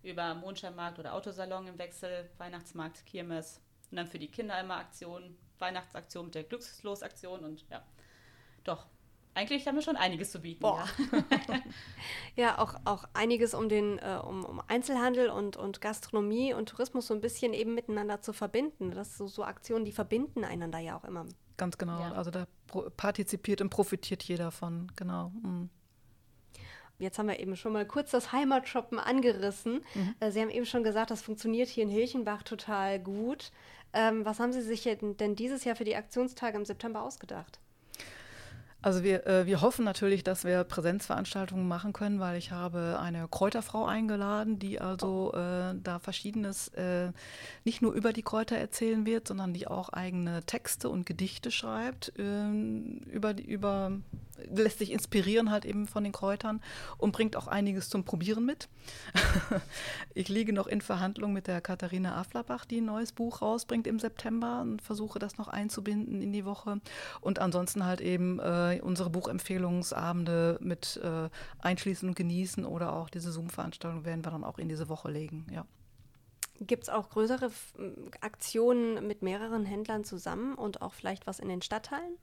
über 0.02 0.34
Mondscheinmarkt 0.34 0.98
oder 0.98 1.14
Autosalon 1.14 1.68
im 1.68 1.78
Wechsel, 1.78 2.28
Weihnachtsmarkt, 2.36 3.06
Kirmes. 3.06 3.62
Und 3.90 3.96
dann 3.96 4.08
für 4.08 4.18
die 4.18 4.30
Kinder 4.30 4.60
immer 4.60 4.76
Aktionen, 4.76 5.38
Weihnachtsaktion 5.60 6.26
mit 6.26 6.34
der 6.34 6.42
Glückslosaktion 6.42 7.44
und 7.44 7.64
ja, 7.70 7.86
doch, 8.64 8.86
eigentlich 9.38 9.66
haben 9.66 9.76
wir 9.76 9.82
schon 9.82 9.96
einiges 9.96 10.32
zu 10.32 10.40
bieten. 10.40 10.60
Boah. 10.60 10.84
Ja, 11.12 11.60
ja 12.36 12.58
auch, 12.58 12.74
auch 12.84 13.04
einiges, 13.14 13.54
um 13.54 13.68
den 13.68 13.98
äh, 13.98 14.18
um, 14.22 14.44
um 14.44 14.60
Einzelhandel 14.66 15.30
und, 15.30 15.56
und 15.56 15.80
Gastronomie 15.80 16.52
und 16.54 16.68
Tourismus 16.68 17.06
so 17.06 17.14
ein 17.14 17.20
bisschen 17.20 17.52
eben 17.54 17.74
miteinander 17.74 18.20
zu 18.20 18.32
verbinden. 18.32 18.90
Das 18.90 19.16
sind 19.16 19.28
so, 19.28 19.36
so 19.36 19.44
Aktionen, 19.44 19.84
die 19.84 19.92
verbinden 19.92 20.44
einander 20.44 20.80
ja 20.80 20.96
auch 20.96 21.04
immer. 21.04 21.24
Ganz 21.56 21.78
genau. 21.78 22.00
Ja. 22.00 22.12
Also 22.12 22.30
da 22.30 22.46
partizipiert 22.96 23.60
und 23.60 23.70
profitiert 23.70 24.22
jeder 24.24 24.50
von, 24.50 24.90
genau. 24.96 25.32
Mhm. 25.42 25.70
jetzt 26.98 27.18
haben 27.18 27.28
wir 27.28 27.38
eben 27.38 27.56
schon 27.56 27.72
mal 27.72 27.86
kurz 27.86 28.10
das 28.10 28.32
Heimatshoppen 28.32 28.98
angerissen. 28.98 29.84
Mhm. 29.94 30.14
Äh, 30.18 30.30
Sie 30.32 30.40
haben 30.40 30.50
eben 30.50 30.66
schon 30.66 30.82
gesagt, 30.82 31.12
das 31.12 31.22
funktioniert 31.22 31.68
hier 31.68 31.84
in 31.84 31.90
Hilchenbach 31.90 32.42
total 32.42 32.98
gut. 32.98 33.52
Ähm, 33.92 34.24
was 34.24 34.40
haben 34.40 34.52
Sie 34.52 34.62
sich 34.62 34.82
denn 34.82 35.36
dieses 35.36 35.64
Jahr 35.64 35.76
für 35.76 35.84
die 35.84 35.96
Aktionstage 35.96 36.58
im 36.58 36.64
September 36.64 37.02
ausgedacht? 37.02 37.60
Also 38.80 39.02
wir, 39.02 39.26
äh, 39.26 39.46
wir 39.46 39.60
hoffen 39.60 39.84
natürlich, 39.84 40.22
dass 40.22 40.44
wir 40.44 40.62
Präsenzveranstaltungen 40.62 41.66
machen 41.66 41.92
können, 41.92 42.20
weil 42.20 42.38
ich 42.38 42.52
habe 42.52 42.98
eine 43.00 43.26
Kräuterfrau 43.26 43.86
eingeladen, 43.86 44.60
die 44.60 44.80
also 44.80 45.32
äh, 45.34 45.74
da 45.82 45.98
verschiedenes 45.98 46.68
äh, 46.68 47.10
nicht 47.64 47.82
nur 47.82 47.92
über 47.92 48.12
die 48.12 48.22
Kräuter 48.22 48.56
erzählen 48.56 49.04
wird, 49.04 49.26
sondern 49.26 49.52
die 49.52 49.66
auch 49.66 49.88
eigene 49.88 50.44
Texte 50.44 50.90
und 50.90 51.06
Gedichte 51.06 51.50
schreibt 51.50 52.12
ähm, 52.18 53.00
über, 53.10 53.36
über 53.36 53.92
lässt 54.46 54.78
sich 54.78 54.92
inspirieren 54.92 55.50
halt 55.50 55.64
eben 55.64 55.86
von 55.86 56.04
den 56.04 56.12
Kräutern 56.12 56.60
und 56.96 57.12
bringt 57.12 57.36
auch 57.36 57.46
einiges 57.46 57.88
zum 57.88 58.04
Probieren 58.04 58.44
mit. 58.44 58.68
ich 60.14 60.28
liege 60.28 60.52
noch 60.52 60.66
in 60.66 60.80
Verhandlung 60.80 61.32
mit 61.32 61.46
der 61.46 61.60
Katharina 61.60 62.16
Aflerbach, 62.16 62.64
die 62.64 62.80
ein 62.80 62.86
neues 62.86 63.12
Buch 63.12 63.42
rausbringt 63.42 63.86
im 63.86 63.98
September 63.98 64.60
und 64.62 64.82
versuche 64.82 65.18
das 65.18 65.38
noch 65.38 65.48
einzubinden 65.48 66.22
in 66.22 66.32
die 66.32 66.44
Woche. 66.44 66.80
Und 67.20 67.38
ansonsten 67.38 67.84
halt 67.84 68.00
eben 68.00 68.38
äh, 68.38 68.80
unsere 68.82 69.10
Buchempfehlungsabende 69.10 70.58
mit 70.60 71.00
äh, 71.02 71.28
Einschließen 71.60 72.08
und 72.08 72.14
Genießen 72.14 72.64
oder 72.64 72.92
auch 72.92 73.10
diese 73.10 73.32
Zoom-Veranstaltung 73.32 74.04
werden 74.04 74.24
wir 74.24 74.30
dann 74.30 74.44
auch 74.44 74.58
in 74.58 74.68
diese 74.68 74.88
Woche 74.88 75.10
legen, 75.10 75.46
ja. 75.52 75.64
Gibt 76.60 76.84
es 76.84 76.88
auch 76.88 77.10
größere 77.10 77.52
Aktionen 78.20 79.06
mit 79.06 79.22
mehreren 79.22 79.64
Händlern 79.64 80.02
zusammen 80.02 80.54
und 80.54 80.82
auch 80.82 80.92
vielleicht 80.92 81.28
was 81.28 81.38
in 81.38 81.48
den 81.48 81.62
Stadtteilen? 81.62 82.16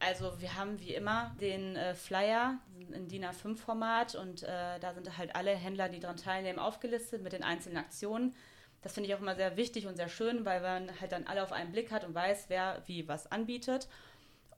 Also 0.00 0.40
wir 0.40 0.56
haben 0.56 0.80
wie 0.80 0.94
immer 0.94 1.36
den 1.40 1.76
äh, 1.76 1.94
Flyer 1.94 2.58
in 2.92 3.06
DIN 3.08 3.24
A5-Format 3.24 4.14
und 4.14 4.42
äh, 4.42 4.80
da 4.80 4.94
sind 4.94 5.16
halt 5.18 5.36
alle 5.36 5.54
Händler, 5.54 5.90
die 5.90 6.00
daran 6.00 6.16
teilnehmen, 6.16 6.58
aufgelistet 6.58 7.22
mit 7.22 7.34
den 7.34 7.44
einzelnen 7.44 7.76
Aktionen. 7.76 8.34
Das 8.82 8.94
finde 8.94 9.08
ich 9.08 9.14
auch 9.14 9.20
immer 9.20 9.36
sehr 9.36 9.58
wichtig 9.58 9.86
und 9.86 9.96
sehr 9.96 10.08
schön, 10.08 10.46
weil 10.46 10.62
man 10.62 11.00
halt 11.00 11.12
dann 11.12 11.26
alle 11.26 11.42
auf 11.42 11.52
einen 11.52 11.70
Blick 11.70 11.92
hat 11.92 12.04
und 12.04 12.14
weiß, 12.14 12.46
wer 12.48 12.82
wie 12.86 13.06
was 13.08 13.30
anbietet. 13.30 13.88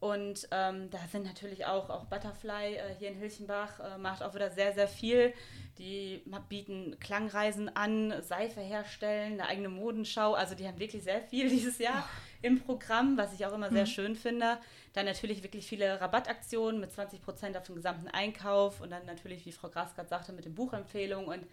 Und 0.03 0.49
ähm, 0.51 0.91
da 0.91 0.99
sind 1.13 1.25
natürlich 1.27 1.65
auch, 1.65 1.89
auch 1.89 2.07
Butterfly 2.07 2.75
äh, 2.75 2.93
hier 2.99 3.11
in 3.11 3.15
Hilchenbach, 3.15 3.79
äh, 3.79 3.99
macht 3.99 4.25
auch 4.25 4.35
wieder 4.35 4.51
sehr, 4.51 4.73
sehr 4.73 4.89
viel. 4.89 5.33
Die 5.79 6.25
bieten 6.49 6.99
Klangreisen 6.99 7.69
an, 7.77 8.13
Seife 8.21 8.61
herstellen, 8.61 9.35
eine 9.35 9.47
eigene 9.47 9.69
Modenschau. 9.69 10.35
Also 10.35 10.57
die 10.57 10.67
haben 10.67 10.81
wirklich 10.81 11.05
sehr 11.05 11.21
viel 11.21 11.49
dieses 11.49 11.79
Jahr 11.79 12.09
im 12.43 12.59
Programm, 12.59 13.17
was 13.17 13.33
ich 13.33 13.47
auch 13.47 13.53
immer 13.53 13.71
sehr 13.71 13.83
mhm. 13.83 13.91
schön 13.91 14.17
finde. 14.17 14.59
Dann 14.93 15.07
natürlich 15.07 15.45
wirklich 15.45 15.69
viele 15.69 16.01
Rabattaktionen 16.01 16.81
mit 16.81 16.91
20 16.91 17.23
Prozent 17.23 17.57
auf 17.57 17.63
den 17.63 17.77
gesamten 17.77 18.09
Einkauf 18.09 18.81
und 18.81 18.91
dann 18.91 19.07
natürlich, 19.07 19.47
wie 19.47 19.53
Frau 19.53 19.69
Gras 19.69 19.95
gerade 19.95 20.09
sagte, 20.09 20.33
mit 20.33 20.47
den 20.47 20.57
Buchempfehlungen. 20.57 21.29
Und 21.29 21.47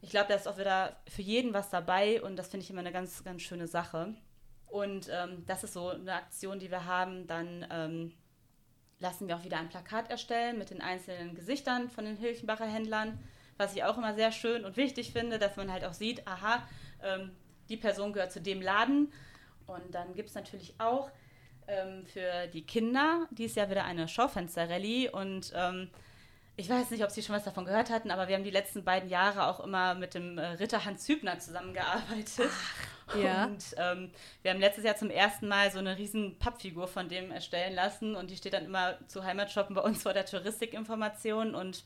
ich 0.00 0.10
glaube, 0.10 0.26
da 0.28 0.34
ist 0.34 0.48
auch 0.48 0.58
wieder 0.58 0.96
für 1.06 1.22
jeden 1.22 1.54
was 1.54 1.70
dabei 1.70 2.20
und 2.20 2.34
das 2.34 2.48
finde 2.48 2.64
ich 2.64 2.70
immer 2.70 2.80
eine 2.80 2.90
ganz, 2.90 3.22
ganz 3.22 3.42
schöne 3.42 3.68
Sache. 3.68 4.12
Und 4.72 5.10
ähm, 5.12 5.44
das 5.46 5.64
ist 5.64 5.74
so 5.74 5.90
eine 5.90 6.14
Aktion, 6.14 6.58
die 6.58 6.70
wir 6.70 6.86
haben. 6.86 7.26
Dann 7.26 7.66
ähm, 7.70 8.14
lassen 9.00 9.28
wir 9.28 9.36
auch 9.36 9.44
wieder 9.44 9.58
ein 9.58 9.68
Plakat 9.68 10.10
erstellen 10.10 10.56
mit 10.58 10.70
den 10.70 10.80
einzelnen 10.80 11.34
Gesichtern 11.34 11.90
von 11.90 12.06
den 12.06 12.16
Hilchenbacher 12.16 12.64
Händlern, 12.64 13.18
was 13.58 13.76
ich 13.76 13.84
auch 13.84 13.98
immer 13.98 14.14
sehr 14.14 14.32
schön 14.32 14.64
und 14.64 14.78
wichtig 14.78 15.12
finde, 15.12 15.38
dass 15.38 15.56
man 15.56 15.70
halt 15.70 15.84
auch 15.84 15.92
sieht, 15.92 16.26
aha, 16.26 16.66
ähm, 17.02 17.32
die 17.68 17.76
Person 17.76 18.14
gehört 18.14 18.32
zu 18.32 18.40
dem 18.40 18.62
Laden. 18.62 19.12
Und 19.66 19.94
dann 19.94 20.14
gibt 20.14 20.30
es 20.30 20.34
natürlich 20.34 20.74
auch 20.78 21.10
ähm, 21.68 22.06
für 22.06 22.46
die 22.46 22.64
Kinder 22.64 23.28
dies 23.30 23.54
Jahr 23.56 23.68
wieder 23.68 23.84
eine 23.84 24.08
Schaufenster-Rallye 24.08 25.10
und 25.10 25.52
ähm, 25.54 25.90
ich 26.56 26.68
weiß 26.68 26.90
nicht, 26.90 27.04
ob 27.04 27.10
Sie 27.10 27.22
schon 27.22 27.34
was 27.34 27.44
davon 27.44 27.66
gehört 27.66 27.90
hatten, 27.90 28.10
aber 28.10 28.28
wir 28.28 28.36
haben 28.36 28.44
die 28.44 28.50
letzten 28.50 28.84
beiden 28.84 29.10
Jahre 29.10 29.48
auch 29.48 29.60
immer 29.60 29.94
mit 29.94 30.14
dem 30.14 30.38
äh, 30.38 30.46
Ritter 30.46 30.84
Hans 30.84 31.06
Hübner 31.08 31.38
zusammengearbeitet. 31.38 32.48
Ach, 32.50 32.91
ja. 33.16 33.46
Und 33.46 33.74
ähm, 33.76 34.10
wir 34.42 34.50
haben 34.50 34.60
letztes 34.60 34.84
Jahr 34.84 34.96
zum 34.96 35.10
ersten 35.10 35.48
Mal 35.48 35.70
so 35.70 35.78
eine 35.78 35.98
riesen 35.98 36.38
Pappfigur 36.38 36.88
von 36.88 37.08
dem 37.08 37.30
erstellen 37.30 37.74
lassen 37.74 38.14
und 38.14 38.30
die 38.30 38.36
steht 38.36 38.54
dann 38.54 38.64
immer 38.64 38.96
zu 39.08 39.24
Heimatshoppen 39.24 39.74
bei 39.74 39.82
uns 39.82 40.02
vor 40.02 40.12
der 40.12 40.26
Touristikinformation 40.26 41.54
und 41.54 41.84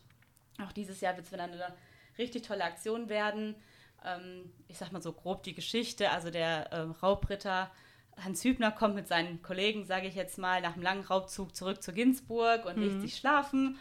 auch 0.65 0.73
dieses 0.73 1.01
Jahr 1.01 1.17
wird 1.17 1.27
es 1.27 1.33
wieder 1.33 1.45
eine 1.45 1.75
richtig 2.19 2.43
tolle 2.43 2.65
Aktion 2.65 3.09
werden. 3.09 3.57
Ähm, 4.05 4.53
ich 4.69 4.79
sag 4.79 4.93
mal 4.93 5.03
so 5.03 5.12
grob 5.12 5.43
die 5.43 5.55
Geschichte, 5.55 6.11
also 6.11 6.31
der 6.31 6.73
äh, 6.73 6.81
Raubritter 7.03 7.71
Hans 8.25 8.43
Hübner 8.45 8.73
kommt 8.73 8.95
mit 8.95 9.09
seinen 9.09 9.43
Kollegen, 9.43 9.85
sage 9.85 10.07
ich 10.07 10.15
jetzt 10.15 10.39
mal, 10.39 10.62
nach 10.62 10.75
einem 10.75 10.83
langen 10.83 11.05
Raubzug 11.05 11.55
zurück 11.55 11.83
zu 11.83 11.93
Ginsburg 11.93 12.65
und 12.65 12.77
mhm. 12.77 12.83
legt 12.83 13.01
sich 13.03 13.17
schlafen. 13.17 13.79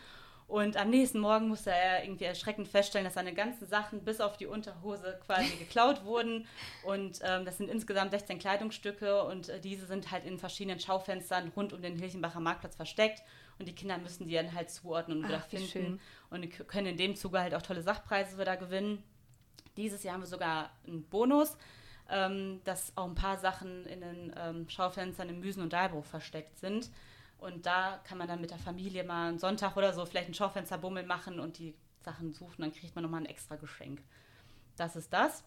Und 0.47 0.77
am 0.77 0.91
nächsten 0.91 1.19
Morgen 1.19 1.47
musste 1.47 1.71
er 1.71 2.03
irgendwie 2.03 2.25
erschreckend 2.25 2.67
feststellen, 2.67 3.05
dass 3.05 3.15
seine 3.15 3.33
ganzen 3.33 3.67
Sachen 3.67 4.03
bis 4.03 4.21
auf 4.21 4.37
die 4.37 4.45
Unterhose 4.45 5.19
quasi 5.25 5.55
geklaut 5.59 6.05
wurden. 6.05 6.47
Und 6.83 7.19
ähm, 7.23 7.45
das 7.45 7.57
sind 7.57 7.69
insgesamt 7.69 8.11
16 8.11 8.37
Kleidungsstücke 8.37 9.23
und 9.23 9.49
äh, 9.49 9.59
diese 9.59 9.87
sind 9.87 10.11
halt 10.11 10.23
in 10.23 10.37
verschiedenen 10.37 10.79
Schaufenstern 10.79 11.51
rund 11.55 11.73
um 11.73 11.81
den 11.81 11.97
Hilchenbacher 11.97 12.39
Marktplatz 12.39 12.75
versteckt. 12.75 13.23
Und 13.57 13.67
die 13.67 13.73
Kinder 13.73 13.97
müssen 13.97 14.27
die 14.27 14.33
dann 14.33 14.53
halt 14.53 14.69
zuordnen 14.69 15.19
und 15.19 15.25
Ach, 15.25 15.29
wieder 15.29 15.41
finden. 15.41 15.67
Schön. 15.67 15.99
Und 16.29 16.67
können 16.67 16.87
in 16.87 16.97
dem 16.97 17.15
Zuge 17.15 17.39
halt 17.39 17.55
auch 17.55 17.61
tolle 17.61 17.81
Sachpreise 17.81 18.37
wieder 18.37 18.57
gewinnen. 18.57 19.01
Dieses 19.77 20.03
Jahr 20.03 20.13
haben 20.13 20.21
wir 20.21 20.27
sogar 20.27 20.71
einen 20.85 21.03
Bonus 21.03 21.57
ähm, 22.09 22.61
dass 22.63 22.95
auch 22.95 23.07
ein 23.07 23.15
paar 23.15 23.37
Sachen 23.37 23.85
in 23.85 24.01
den 24.01 24.35
ähm, 24.37 24.69
Schaufenstern 24.69 25.29
im 25.29 25.39
Müsen- 25.39 25.63
und 25.63 25.73
Dahlbruch 25.73 26.05
versteckt 26.05 26.59
sind. 26.59 26.89
Und 27.37 27.65
da 27.65 27.99
kann 28.05 28.17
man 28.17 28.27
dann 28.27 28.41
mit 28.41 28.51
der 28.51 28.57
Familie 28.57 29.03
mal 29.03 29.29
einen 29.29 29.39
Sonntag 29.39 29.77
oder 29.77 29.93
so 29.93 30.05
vielleicht 30.05 30.29
ein 30.29 30.33
Schaufensterbummel 30.33 31.05
machen 31.05 31.39
und 31.39 31.57
die 31.57 31.75
Sachen 32.03 32.33
suchen, 32.33 32.61
dann 32.61 32.71
kriegt 32.71 32.95
man 32.95 33.03
nochmal 33.03 33.21
ein 33.21 33.25
extra 33.25 33.55
Geschenk. 33.55 34.01
Das 34.77 34.95
ist 34.95 35.11
das. 35.11 35.43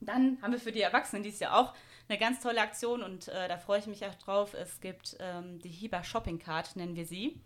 Dann 0.00 0.38
haben 0.42 0.52
wir 0.52 0.58
für 0.58 0.72
die 0.72 0.80
Erwachsenen 0.80 1.22
dieses 1.22 1.40
Jahr 1.40 1.56
auch 1.56 1.74
eine 2.08 2.18
ganz 2.18 2.40
tolle 2.40 2.60
Aktion 2.60 3.02
und 3.02 3.28
äh, 3.28 3.48
da 3.48 3.56
freue 3.56 3.78
ich 3.78 3.86
mich 3.86 4.04
auch 4.04 4.14
drauf. 4.16 4.54
Es 4.54 4.80
gibt 4.80 5.16
ähm, 5.20 5.60
die 5.60 5.68
Hiba 5.68 6.02
Shopping 6.02 6.38
Card, 6.38 6.76
nennen 6.76 6.96
wir 6.96 7.06
sie. 7.06 7.40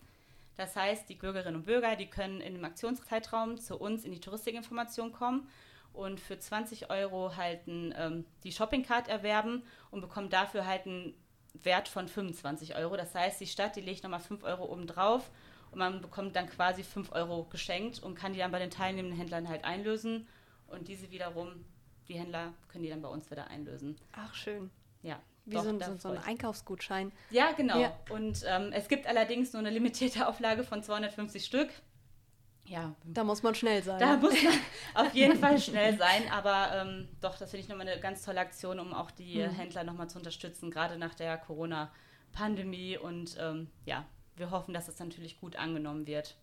Das 0.57 0.75
heißt, 0.75 1.09
die 1.09 1.14
Bürgerinnen 1.14 1.57
und 1.57 1.66
Bürger, 1.66 1.97
die 1.97 2.09
können 2.09 2.40
in 2.40 2.55
dem 2.55 2.64
Aktionszeitraum 2.64 3.59
zu 3.59 3.77
uns 3.77 4.05
in 4.05 4.12
die 4.12 4.21
Touristikinformation 4.21 5.12
kommen 5.12 5.49
und 5.92 6.19
für 6.19 6.38
20 6.38 6.90
Euro 6.90 7.37
halt 7.37 7.66
ein, 7.66 7.95
ähm, 7.97 8.25
die 8.42 8.53
Shoppingcard 8.53 9.09
erwerben 9.09 9.62
und 9.90 10.01
bekommen 10.01 10.31
dafür 10.31 10.66
halt 10.66 10.87
einen 10.87 11.14
Wert 11.64 11.88
von 11.88 12.09
25 12.09 12.77
Euro. 12.77 12.97
Das 12.97 13.14
heißt, 13.14 13.40
die 13.40 13.47
Stadt, 13.47 13.77
die 13.77 13.81
legt 13.81 14.03
nochmal 14.03 14.21
5 14.21 14.42
Euro 14.45 14.64
oben 14.64 14.87
drauf 14.87 15.31
und 15.71 15.79
man 15.79 16.01
bekommt 16.01 16.37
dann 16.37 16.49
quasi 16.49 16.83
5 16.83 17.12
Euro 17.12 17.45
geschenkt 17.45 18.03
und 18.03 18.14
kann 18.14 18.33
die 18.33 18.38
dann 18.38 18.53
bei 18.53 18.59
den 18.59 18.71
teilnehmenden 18.71 19.19
Händlern 19.19 19.49
halt 19.49 19.64
einlösen 19.64 20.27
und 20.69 20.88
diese 20.88 21.11
wiederum, 21.11 21.64
die 22.09 22.14
Händler 22.14 22.53
können 22.69 22.85
die 22.85 22.90
dann 22.90 23.03
bei 23.03 23.09
uns 23.09 23.31
wieder 23.31 23.49
einlösen. 23.49 23.97
Ach, 24.12 24.35
schön. 24.35 24.71
Ja. 25.03 25.21
Wie 25.45 25.55
Doch, 25.55 25.62
so, 25.62 25.69
ein, 25.69 25.99
so, 26.01 26.09
ein 26.09 26.19
Einkaufsgutschein. 26.19 27.12
Ja, 27.31 27.53
genau. 27.53 27.79
Ja. 27.79 27.97
Und 28.11 28.42
ähm, 28.47 28.73
es 28.73 28.88
gibt 28.88 29.07
allerdings 29.07 29.53
nur 29.53 29.61
eine 29.61 29.71
limitierte 29.71 30.27
Auflage 30.29 30.64
von 30.64 30.83
250 30.83 31.45
Stück 31.45 31.71
ja. 32.67 32.95
Da 33.05 33.25
muss 33.25 33.43
man 33.43 33.55
schnell 33.55 33.83
sein. 33.83 33.99
Da 33.99 34.17
muss 34.17 34.35
man 34.43 34.55
auf 35.07 35.15
jeden 35.15 35.39
Fall 35.39 35.59
schnell 35.59 35.97
sein, 35.97 36.31
aber 36.31 36.71
ähm, 36.75 37.09
doch, 37.21 37.39
das 37.39 37.51
finde 37.51 37.63
ich 37.63 37.69
nochmal 37.69 37.89
eine 37.89 38.01
ganz 38.01 38.25
tolle 38.25 38.41
Aktion, 38.41 38.81
um 38.81 38.93
auch 38.93 39.11
die 39.11 39.39
mhm. 39.39 39.51
Händler 39.51 39.85
nochmal 39.85 40.09
zu 40.09 40.19
unterstützen, 40.19 40.71
gerade 40.71 40.99
nach 40.99 41.15
der 41.15 41.39
Corona-Pandemie. 41.39 42.99
Und 42.99 43.37
ähm, 43.41 43.71
ja, 43.85 44.05
wir 44.37 44.51
hoffen, 44.51 44.75
dass 44.75 44.89
es 44.89 44.99
natürlich 44.99 45.41
gut 45.41 45.57
angenommen 45.57 46.07
wird. 46.07 46.37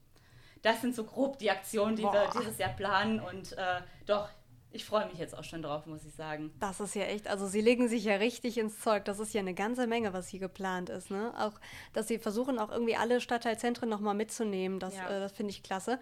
Das 0.61 0.81
sind 0.81 0.95
so 0.95 1.03
grob 1.03 1.39
die 1.39 1.51
Aktionen, 1.51 1.95
die 1.95 2.03
Boah. 2.03 2.13
wir 2.13 2.41
dieses 2.41 2.57
Jahr 2.57 2.71
planen. 2.71 3.19
Und 3.19 3.53
äh, 3.53 3.81
doch, 4.05 4.29
ich 4.73 4.85
freue 4.85 5.05
mich 5.05 5.19
jetzt 5.19 5.37
auch 5.37 5.43
schon 5.43 5.61
drauf, 5.61 5.85
muss 5.85 6.03
ich 6.03 6.13
sagen. 6.15 6.51
Das 6.59 6.79
ist 6.79 6.95
ja 6.95 7.03
echt, 7.03 7.27
also 7.27 7.47
sie 7.47 7.61
legen 7.61 7.87
sich 7.87 8.03
ja 8.05 8.15
richtig 8.15 8.57
ins 8.57 8.79
Zeug. 8.79 9.05
Das 9.05 9.19
ist 9.19 9.33
ja 9.33 9.39
eine 9.39 9.53
ganze 9.53 9.85
Menge, 9.85 10.13
was 10.13 10.27
hier 10.27 10.39
geplant 10.39 10.89
ist. 10.89 11.11
Ne? 11.11 11.31
Auch, 11.37 11.53
dass 11.93 12.07
sie 12.07 12.17
versuchen, 12.17 12.57
auch 12.57 12.71
irgendwie 12.71 12.95
alle 12.95 13.21
Stadtteilzentren 13.21 13.87
nochmal 13.87 14.15
mitzunehmen. 14.15 14.79
Das, 14.79 14.95
ja. 14.95 15.07
äh, 15.09 15.19
das 15.19 15.31
finde 15.31 15.51
ich 15.51 15.61
klasse. 15.61 15.99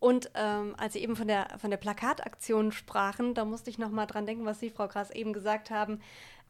Und 0.00 0.30
ähm, 0.34 0.74
als 0.76 0.94
Sie 0.94 1.00
eben 1.00 1.14
von 1.14 1.28
der, 1.28 1.58
von 1.58 1.70
der 1.70 1.76
Plakataktion 1.76 2.72
sprachen, 2.72 3.34
da 3.34 3.44
musste 3.44 3.70
ich 3.70 3.78
nochmal 3.78 4.06
dran 4.06 4.26
denken, 4.26 4.44
was 4.44 4.58
Sie, 4.58 4.70
Frau 4.70 4.88
Krass, 4.88 5.10
eben 5.10 5.32
gesagt 5.32 5.70
haben 5.70 6.00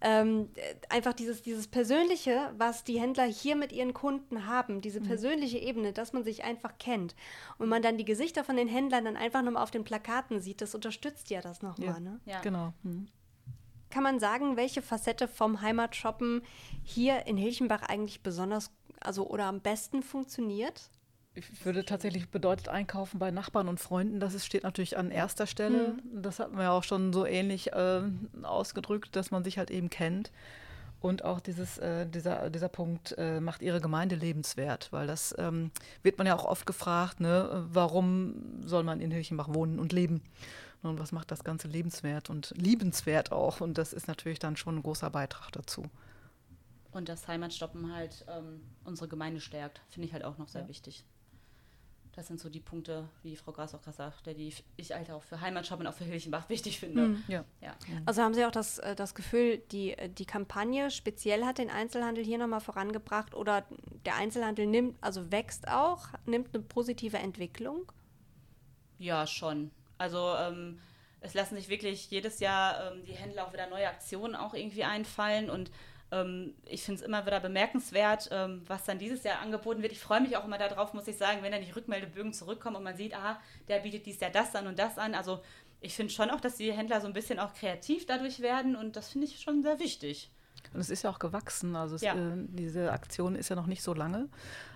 ähm, 0.01 0.49
einfach 0.89 1.13
dieses, 1.13 1.43
dieses 1.43 1.67
Persönliche, 1.69 2.53
was 2.57 2.85
die 2.85 2.99
Händler 2.99 3.25
hier 3.25 3.55
mit 3.55 3.73
ihren 3.73 3.93
Kunden 3.93 4.47
haben, 4.47 4.81
diese 4.81 5.01
mhm. 5.01 5.05
persönliche 5.05 5.59
Ebene, 5.59 5.93
dass 5.93 6.13
man 6.13 6.25
sich 6.25 6.45
einfach 6.45 6.79
kennt 6.79 7.15
und 7.59 7.69
man 7.69 7.83
dann 7.83 7.99
die 7.99 8.05
Gesichter 8.05 8.43
von 8.43 8.57
den 8.57 8.69
Händlern 8.69 9.05
dann 9.05 9.17
einfach 9.17 9.43
nochmal 9.43 9.63
auf 9.63 9.71
den 9.71 9.85
Plakaten 9.85 10.41
sieht, 10.41 10.63
das 10.63 10.75
unterstützt 10.75 11.29
ja 11.31 11.43
das 11.43 11.61
nochmal. 11.63 11.89
Ja, 11.89 12.01
ne? 12.01 12.21
ja. 12.25 12.41
genau. 12.41 12.73
Mhm. 12.83 13.09
Kann 13.91 14.03
man 14.03 14.21
sagen, 14.21 14.57
welche 14.57 14.83
Facette 14.83 15.29
vom 15.29 15.61
Heimatshoppen 15.61 16.43
hier 16.83 17.27
in 17.27 17.37
Hilchenbach 17.37 17.83
eigentlich 17.83 18.23
besonders, 18.23 18.71
also 19.01 19.27
oder 19.27 19.47
am 19.47 19.61
besten 19.61 20.03
funktioniert? 20.03 20.91
Ich 21.35 21.65
würde 21.65 21.85
tatsächlich 21.85 22.29
bedeutet 22.29 22.69
einkaufen 22.69 23.19
bei 23.19 23.31
Nachbarn 23.31 23.69
und 23.69 23.79
Freunden. 23.79 24.21
Das 24.21 24.35
ist, 24.35 24.47
steht 24.47 24.65
natürlich 24.65 24.99
an 24.99 25.11
erster 25.11 25.47
Stelle. 25.47 25.95
Mhm. 25.95 26.23
Das 26.23 26.39
hatten 26.41 26.57
wir 26.59 26.73
auch 26.73 26.83
schon 26.83 27.13
so 27.13 27.25
ähnlich 27.25 27.73
äh, 27.73 28.03
ausgedrückt, 28.43 29.15
dass 29.15 29.31
man 29.31 29.45
sich 29.45 29.59
halt 29.59 29.71
eben 29.71 29.91
kennt. 29.91 30.33
Und 31.01 31.25
auch 31.25 31.41
dieses, 31.41 31.79
äh, 31.79 32.07
dieser, 32.07 32.51
dieser 32.51 32.69
Punkt 32.69 33.15
äh, 33.17 33.41
macht 33.41 33.63
ihre 33.63 33.81
Gemeinde 33.81 34.17
lebenswert, 34.17 34.93
weil 34.93 35.07
das 35.07 35.35
ähm, 35.39 35.71
wird 36.03 36.19
man 36.19 36.27
ja 36.27 36.37
auch 36.37 36.45
oft 36.45 36.67
gefragt, 36.67 37.21
ne, 37.21 37.67
warum 37.71 38.61
soll 38.67 38.83
man 38.83 39.01
in 39.01 39.11
Hilchenbach 39.11 39.49
wohnen 39.55 39.79
und 39.79 39.93
leben? 39.93 40.23
Und 40.83 40.99
was 40.99 41.13
macht 41.13 41.31
das 41.31 41.45
Ganze 41.45 41.69
lebenswert 41.69 42.29
und 42.29 42.53
liebenswert 42.57 43.33
auch? 43.33 43.61
Und 43.61 43.79
das 43.79 43.93
ist 43.93 44.09
natürlich 44.09 44.39
dann 44.39 44.57
schon 44.57 44.77
ein 44.77 44.83
großer 44.83 45.11
Beitrag 45.11 45.53
dazu. 45.53 45.85
Und 46.93 47.09
das 47.09 47.29
Heimatstoppen 47.29 47.95
halt 47.95 48.25
ähm, 48.29 48.61
unsere 48.85 49.09
Gemeinde 49.09 49.41
stärkt, 49.41 49.81
finde 49.91 50.07
ich 50.09 50.13
halt 50.13 50.25
auch 50.25 50.39
noch 50.39 50.49
sehr 50.49 50.63
ja. 50.63 50.69
wichtig. 50.69 51.05
Das 52.17 52.27
sind 52.27 52.41
so 52.41 52.49
die 52.49 52.61
Punkte, 52.61 53.09
wie 53.23 53.37
Frau 53.37 53.53
Gras 53.53 53.75
auch 53.75 53.83
gerade 53.83 53.97
sagte, 53.97 54.35
die 54.35 54.53
ich 54.77 54.93
halt 54.93 55.11
auch 55.11 55.23
für 55.23 55.41
Heimatshop 55.41 55.81
und 55.81 55.87
auch 55.87 55.95
für 55.95 56.05
Hilchenbach 56.05 56.49
wichtig 56.49 56.81
finde. 56.81 57.09
Mhm. 57.09 57.23
Ja. 57.29 57.45
ja. 57.61 57.75
Also 58.05 58.23
haben 58.23 58.35
Sie 58.35 58.45
auch 58.45 58.51
das, 58.51 58.79
äh, 58.79 58.97
das 58.97 59.15
Gefühl, 59.15 59.59
die, 59.71 59.93
äh, 59.93 60.09
die 60.09 60.27
Kampagne 60.27 60.91
speziell 60.91 61.45
hat 61.45 61.59
den 61.59 61.71
Einzelhandel 61.71 62.25
hier 62.25 62.39
nochmal 62.39 62.61
vorangebracht 62.61 63.35
oder 63.35 63.65
der 64.05 64.17
Einzelhandel 64.17 64.67
nimmt, 64.67 64.97
also 65.01 65.31
wächst 65.31 65.69
auch, 65.69 66.09
nimmt 66.27 66.55
eine 66.55 66.65
positive 66.65 67.19
Entwicklung? 67.19 67.93
Ja, 68.99 69.27
schon. 69.27 69.71
Also 69.97 70.35
ähm, 70.37 70.81
es 71.21 71.35
lassen 71.35 71.57
sich 71.57 71.69
wirklich 71.69 72.11
jedes 72.11 72.41
Jahr 72.41 72.93
ähm, 72.93 73.05
die 73.05 73.13
Händler 73.13 73.47
auch 73.47 73.53
wieder 73.53 73.69
neue 73.69 73.89
Aktionen 73.89 74.35
auch 74.35 74.55
irgendwie 74.55 74.85
einfallen 74.85 75.49
und 75.49 75.71
ähm, 76.13 76.55
ich 76.67 76.83
finde 76.83 77.01
es 77.01 77.07
immer 77.07 77.25
wieder 77.27 77.41
bemerkenswert, 77.41 78.29
ähm, 78.33 78.63
was 78.67 78.85
dann 78.85 78.99
dieses 78.99 79.23
Jahr 79.23 79.41
angeboten 79.41 79.83
wird. 79.83 79.93
Ich 79.93 80.01
freue 80.01 80.21
mich 80.21 80.37
auch 80.37 80.45
immer 80.45 80.59
darauf, 80.59 80.95
muss 80.95 81.09
ich 81.09 81.17
sagen, 81.17 81.43
wenn 81.43 81.53
dann 81.53 81.65
die 81.65 81.71
Rückmeldebögen 81.71 82.33
zurückkommen 82.33 82.77
und 82.77 82.83
man 82.83 82.97
sieht, 82.97 83.15
ah, 83.15 83.41
der 83.69 83.81
bietet 83.81 84.07
dies 84.07 84.21
Jahr 84.21 84.31
das 84.31 84.55
an 84.55 84.67
und 84.67 84.79
das 84.79 84.99
an. 84.99 85.15
Also 85.15 85.41
ich 85.81 85.95
finde 85.95 86.13
schon 86.13 86.31
auch, 86.31 86.41
dass 86.41 86.57
die 86.57 86.73
Händler 86.73 87.01
so 87.01 87.07
ein 87.07 87.13
bisschen 87.13 87.39
auch 87.39 87.55
kreativ 87.55 88.07
dadurch 88.07 88.41
werden 88.41 88.77
und 88.77 88.97
das 88.97 89.09
finde 89.09 89.27
ich 89.27 89.41
schon 89.41 89.63
sehr 89.63 89.79
wichtig. 89.79 90.31
Und 90.73 90.81
es 90.81 90.91
ist 90.91 91.03
ja 91.03 91.11
auch 91.11 91.19
gewachsen. 91.19 91.75
Also 91.75 91.97
es, 91.97 92.03
ja. 92.03 92.15
äh, 92.15 92.33
diese 92.49 92.93
Aktion 92.93 93.35
ist 93.35 93.49
ja 93.49 93.57
noch 93.57 93.67
nicht 93.67 93.83
so 93.83 93.95
lange 93.95 94.29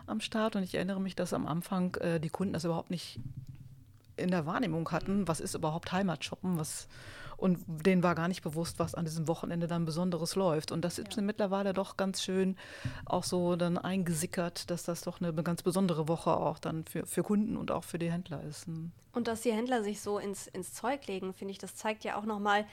am 0.07 0.21
Start 0.21 0.57
und 0.57 0.63
ich 0.63 0.75
erinnere 0.75 1.01
mich, 1.01 1.15
dass 1.15 1.33
am 1.33 1.47
Anfang 1.47 1.95
äh, 1.97 2.21
die 2.21 2.31
Kunden 2.31 2.53
das 2.53 2.65
überhaupt 2.65 2.91
nicht 2.91 3.21
in 4.17 4.31
der 4.31 4.47
Wahrnehmung 4.47 4.91
hatten, 4.93 5.27
was 5.27 5.41
ist 5.41 5.55
überhaupt 5.55 5.93
Heimatshoppen, 5.93 6.59
was 6.59 6.89
und 7.37 7.59
denen 7.67 8.03
war 8.03 8.15
gar 8.15 8.29
nicht 8.29 8.43
bewusst, 8.43 8.79
was 8.79 8.95
an 8.95 9.05
diesem 9.05 9.29
Wochenende 9.29 9.67
dann 9.67 9.85
Besonderes 9.85 10.35
läuft. 10.35 10.73
Und 10.73 10.83
das 10.83 10.99
ist 10.99 11.17
ja. 11.17 11.23
mittlerweile 11.23 11.73
doch 11.73 11.97
ganz 11.97 12.23
schön 12.23 12.57
auch 13.07 13.25
so 13.25 13.57
dann 13.57 13.79
eingesickert, 13.79 14.71
dass 14.71 14.85
das 14.85 15.03
doch 15.03 15.21
eine 15.21 15.33
ganz 15.43 15.63
besondere 15.63 16.09
Woche 16.09 16.37
auch 16.37 16.59
dann 16.59 16.85
für, 16.85 17.07
für 17.07 17.23
Kunden 17.23 17.57
und 17.57 17.71
auch 17.71 17.85
für 17.85 17.99
die 17.99 18.11
Händler 18.11 18.43
ist. 18.43 18.67
Hm. 18.67 18.93
Und 19.13 19.29
dass 19.29 19.43
die 19.43 19.53
Händler 19.53 19.83
sich 19.83 20.01
so 20.01 20.19
ins, 20.19 20.47
ins 20.49 20.73
Zeug 20.73 21.07
legen, 21.07 21.33
finde 21.35 21.53
ich, 21.53 21.59
das 21.59 21.77
zeigt 21.77 22.05
ja 22.05 22.17
auch 22.17 22.25
nochmal, 22.25 22.67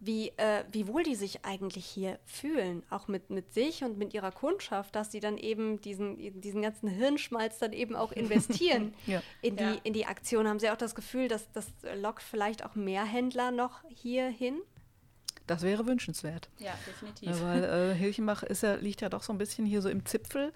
wie, 0.00 0.28
äh, 0.36 0.64
wie 0.70 0.86
wohl 0.86 1.02
die 1.02 1.14
sich 1.14 1.44
eigentlich 1.44 1.84
hier 1.84 2.18
fühlen, 2.24 2.84
auch 2.90 3.08
mit, 3.08 3.30
mit 3.30 3.52
sich 3.52 3.82
und 3.82 3.98
mit 3.98 4.14
ihrer 4.14 4.30
Kundschaft, 4.30 4.94
dass 4.94 5.10
sie 5.10 5.20
dann 5.20 5.36
eben 5.36 5.80
diesen, 5.80 6.40
diesen 6.40 6.62
ganzen 6.62 6.88
Hirnschmalz 6.88 7.58
dann 7.58 7.72
eben 7.72 7.96
auch 7.96 8.12
investieren 8.18 8.94
ja. 9.06 9.22
in, 9.42 9.56
die, 9.56 9.64
ja. 9.64 9.76
in 9.82 9.92
die 9.92 10.06
Aktion. 10.06 10.46
Haben 10.46 10.60
Sie 10.60 10.70
auch 10.70 10.76
das 10.76 10.94
Gefühl, 10.94 11.28
dass 11.28 11.50
das 11.52 11.66
lockt 11.96 12.22
vielleicht 12.22 12.64
auch 12.64 12.74
mehr 12.74 13.04
Händler 13.04 13.50
noch 13.50 13.82
hier 13.88 14.28
hin? 14.28 14.60
Das 15.46 15.62
wäre 15.62 15.86
wünschenswert. 15.86 16.50
Ja, 16.58 16.74
definitiv. 16.86 17.28
Ja, 17.28 17.42
weil 17.42 17.64
äh, 17.64 17.94
Hilchenbach 17.94 18.42
ist 18.42 18.62
ja, 18.62 18.74
liegt 18.74 19.00
ja 19.00 19.08
doch 19.08 19.22
so 19.22 19.32
ein 19.32 19.38
bisschen 19.38 19.64
hier 19.64 19.80
so 19.80 19.88
im 19.88 20.04
Zipfel 20.04 20.52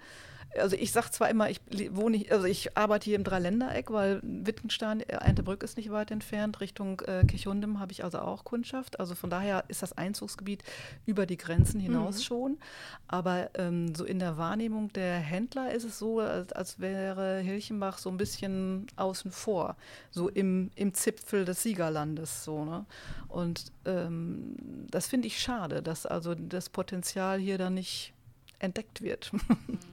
also 0.59 0.75
ich 0.75 0.91
sage 0.91 1.11
zwar 1.11 1.29
immer, 1.29 1.49
ich 1.49 1.59
wohne 1.91 2.17
nicht, 2.17 2.31
also 2.31 2.45
ich 2.45 2.77
arbeite 2.77 3.05
hier 3.05 3.15
im 3.15 3.23
Dreiländereck, 3.23 3.91
weil 3.91 4.19
Wittgenstein, 4.23 5.01
äh, 5.01 5.15
Eintebrück 5.15 5.63
ist 5.63 5.77
nicht 5.77 5.91
weit 5.91 6.11
entfernt, 6.11 6.59
Richtung 6.61 7.01
äh, 7.01 7.23
Kirchhundem 7.25 7.79
habe 7.79 7.91
ich 7.91 8.03
also 8.03 8.19
auch 8.19 8.43
Kundschaft. 8.43 8.99
Also 8.99 9.15
von 9.15 9.29
daher 9.29 9.63
ist 9.67 9.81
das 9.81 9.93
Einzugsgebiet 9.97 10.63
über 11.05 11.25
die 11.25 11.37
Grenzen 11.37 11.79
hinaus 11.79 12.17
mhm. 12.17 12.21
schon. 12.21 12.57
Aber 13.07 13.49
ähm, 13.55 13.95
so 13.95 14.05
in 14.05 14.19
der 14.19 14.37
Wahrnehmung 14.37 14.91
der 14.93 15.17
Händler 15.17 15.71
ist 15.71 15.83
es 15.83 15.99
so, 15.99 16.19
als, 16.19 16.51
als 16.53 16.79
wäre 16.79 17.39
Hilchenbach 17.39 17.97
so 17.97 18.09
ein 18.09 18.17
bisschen 18.17 18.87
außen 18.95 19.31
vor, 19.31 19.75
so 20.11 20.29
im, 20.29 20.71
im 20.75 20.93
Zipfel 20.93 21.45
des 21.45 21.63
Siegerlandes. 21.63 22.43
So, 22.43 22.65
ne? 22.65 22.85
Und 23.27 23.71
ähm, 23.85 24.55
das 24.89 25.07
finde 25.07 25.27
ich 25.27 25.39
schade, 25.39 25.81
dass 25.81 26.05
also 26.05 26.35
das 26.35 26.69
Potenzial 26.69 27.39
hier 27.39 27.57
dann 27.57 27.73
nicht 27.73 28.13
entdeckt 28.59 29.01
wird. 29.01 29.31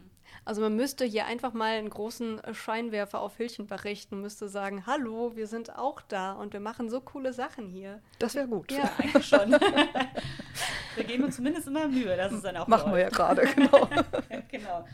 Also 0.50 0.62
man 0.62 0.74
müsste 0.74 1.04
hier 1.04 1.26
einfach 1.26 1.52
mal 1.52 1.76
einen 1.76 1.90
großen 1.90 2.42
äh, 2.42 2.54
Scheinwerfer 2.54 3.20
auf 3.20 3.36
Hilchenbach 3.36 3.84
richten, 3.84 4.20
müsste 4.20 4.48
sagen, 4.48 4.84
hallo, 4.84 5.36
wir 5.36 5.46
sind 5.46 5.78
auch 5.78 6.00
da 6.00 6.32
und 6.32 6.52
wir 6.52 6.58
machen 6.58 6.90
so 6.90 7.00
coole 7.00 7.32
Sachen 7.32 7.68
hier. 7.68 8.02
Das 8.18 8.34
wäre 8.34 8.48
gut. 8.48 8.72
Ja, 8.72 8.90
eigentlich 8.98 9.28
schon. 9.28 9.52
wir 10.96 11.04
geben 11.04 11.22
uns 11.22 11.36
zumindest 11.36 11.68
immer 11.68 11.86
Mühe, 11.86 12.16
dass 12.16 12.32
es 12.32 12.42
dann 12.42 12.56
auch 12.56 12.66
Machen 12.66 12.92
wir 12.92 12.98
ja 12.98 13.10
gerade, 13.10 13.46
genau. 13.46 13.88
genau. 14.50 14.84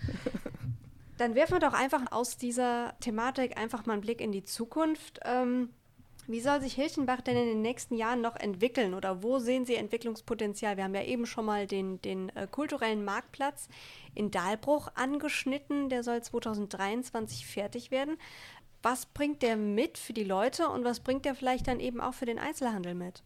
Dann 1.17 1.35
werfen 1.35 1.55
wir 1.55 1.61
doch 1.61 1.73
einfach 1.73 2.03
aus 2.13 2.37
dieser 2.37 2.93
Thematik 3.01 3.57
einfach 3.57 3.87
mal 3.87 3.95
einen 3.95 4.03
Blick 4.03 4.21
in 4.21 4.33
die 4.33 4.45
Zukunft. 4.45 5.21
Ähm, 5.25 5.71
wie 6.29 6.41
soll 6.41 6.61
sich 6.61 6.75
Hilchenbach 6.75 7.21
denn 7.21 7.37
in 7.37 7.47
den 7.47 7.63
nächsten 7.63 7.97
Jahren 7.97 8.21
noch 8.21 8.37
entwickeln 8.37 8.95
oder 8.95 9.23
wo 9.23 9.39
sehen 9.39 9.65
Sie 9.65 9.75
Entwicklungspotenzial? 9.75 10.77
Wir 10.77 10.85
haben 10.85 10.95
ja 10.95 11.03
eben 11.03 11.27
schon 11.27 11.45
mal 11.45 11.67
den, 11.67 12.01
den 12.03 12.31
äh, 12.31 12.47
kulturellen 12.51 13.05
Marktplatz 13.05 13.69
in 14.15 14.31
Dahlbruch 14.31 14.89
angeschnitten. 14.95 15.89
Der 15.89 16.03
soll 16.03 16.23
2023 16.23 17.47
fertig 17.47 17.91
werden. 17.91 18.19
Was 18.83 19.07
bringt 19.07 19.43
der 19.43 19.57
mit 19.57 19.99
für 19.99 20.13
die 20.13 20.25
Leute 20.25 20.69
und 20.69 20.85
was 20.85 21.01
bringt 21.01 21.25
der 21.25 21.35
vielleicht 21.35 21.67
dann 21.69 21.81
eben 21.81 22.01
auch 22.01 22.15
für 22.15 22.27
den 22.27 22.39
Einzelhandel 22.39 22.95
mit? 22.95 23.23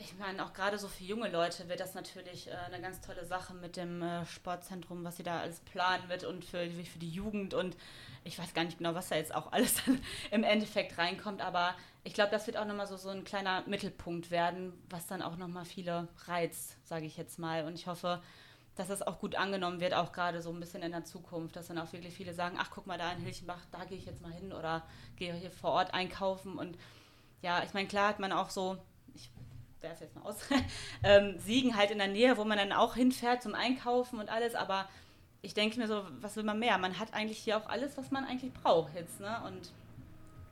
Ich 0.00 0.16
meine, 0.16 0.44
auch 0.44 0.52
gerade 0.52 0.78
so 0.78 0.86
für 0.86 1.02
junge 1.02 1.28
Leute 1.28 1.68
wird 1.68 1.80
das 1.80 1.94
natürlich 1.94 2.46
äh, 2.46 2.52
eine 2.52 2.80
ganz 2.80 3.00
tolle 3.00 3.24
Sache 3.24 3.52
mit 3.52 3.76
dem 3.76 4.00
äh, 4.00 4.24
Sportzentrum, 4.26 5.02
was 5.02 5.16
sie 5.16 5.24
da 5.24 5.40
alles 5.40 5.58
planen 5.58 6.08
wird 6.08 6.22
und 6.22 6.44
für, 6.44 6.70
für 6.70 6.98
die 7.00 7.10
Jugend 7.10 7.52
und 7.52 7.76
ich 8.22 8.38
weiß 8.38 8.54
gar 8.54 8.62
nicht 8.62 8.78
genau, 8.78 8.94
was 8.94 9.08
da 9.08 9.16
jetzt 9.16 9.34
auch 9.34 9.50
alles 9.52 9.82
im 10.30 10.44
Endeffekt 10.44 10.98
reinkommt, 10.98 11.40
aber 11.42 11.74
ich 12.04 12.14
glaube, 12.14 12.30
das 12.30 12.46
wird 12.46 12.56
auch 12.56 12.64
nochmal 12.64 12.86
so, 12.86 12.96
so 12.96 13.08
ein 13.08 13.24
kleiner 13.24 13.64
Mittelpunkt 13.66 14.30
werden, 14.30 14.72
was 14.88 15.08
dann 15.08 15.20
auch 15.20 15.36
nochmal 15.36 15.64
viele 15.64 16.06
reizt, 16.26 16.76
sage 16.86 17.04
ich 17.04 17.16
jetzt 17.16 17.40
mal. 17.40 17.66
Und 17.66 17.74
ich 17.74 17.88
hoffe, 17.88 18.22
dass 18.76 18.86
das 18.86 19.02
auch 19.02 19.18
gut 19.18 19.34
angenommen 19.34 19.80
wird, 19.80 19.94
auch 19.94 20.12
gerade 20.12 20.40
so 20.42 20.50
ein 20.50 20.60
bisschen 20.60 20.82
in 20.82 20.92
der 20.92 21.04
Zukunft, 21.04 21.56
dass 21.56 21.66
dann 21.66 21.78
auch 21.78 21.92
wirklich 21.92 22.14
viele 22.14 22.34
sagen, 22.34 22.56
ach 22.58 22.70
guck 22.72 22.86
mal 22.86 22.98
da 22.98 23.12
in 23.12 23.20
Hilchenbach, 23.20 23.66
da 23.72 23.84
gehe 23.84 23.98
ich 23.98 24.06
jetzt 24.06 24.22
mal 24.22 24.32
hin 24.32 24.52
oder 24.52 24.86
gehe 25.16 25.34
hier 25.34 25.50
vor 25.50 25.72
Ort 25.72 25.92
einkaufen. 25.92 26.56
Und 26.56 26.78
ja, 27.42 27.64
ich 27.64 27.74
meine, 27.74 27.88
klar 27.88 28.08
hat 28.08 28.20
man 28.20 28.30
auch 28.32 28.48
so, 28.48 28.78
ich 29.14 29.28
werfe 29.82 30.04
jetzt 30.04 30.16
mal 30.16 30.22
aus, 30.22 30.36
ähm, 31.02 31.38
Siegen 31.38 31.76
halt 31.76 31.90
in 31.90 31.98
der 31.98 32.08
Nähe, 32.08 32.36
wo 32.36 32.44
man 32.44 32.58
dann 32.58 32.72
auch 32.72 32.94
hinfährt 32.94 33.42
zum 33.42 33.54
Einkaufen 33.54 34.18
und 34.18 34.28
alles, 34.28 34.54
aber 34.54 34.88
ich 35.42 35.54
denke 35.54 35.78
mir 35.78 35.86
so, 35.86 36.04
was 36.20 36.36
will 36.36 36.42
man 36.42 36.58
mehr? 36.58 36.78
Man 36.78 36.98
hat 36.98 37.14
eigentlich 37.14 37.38
hier 37.38 37.56
auch 37.56 37.68
alles, 37.68 37.96
was 37.96 38.10
man 38.10 38.24
eigentlich 38.24 38.52
braucht 38.52 38.94
jetzt, 38.94 39.20
ne? 39.20 39.40
Und 39.46 39.70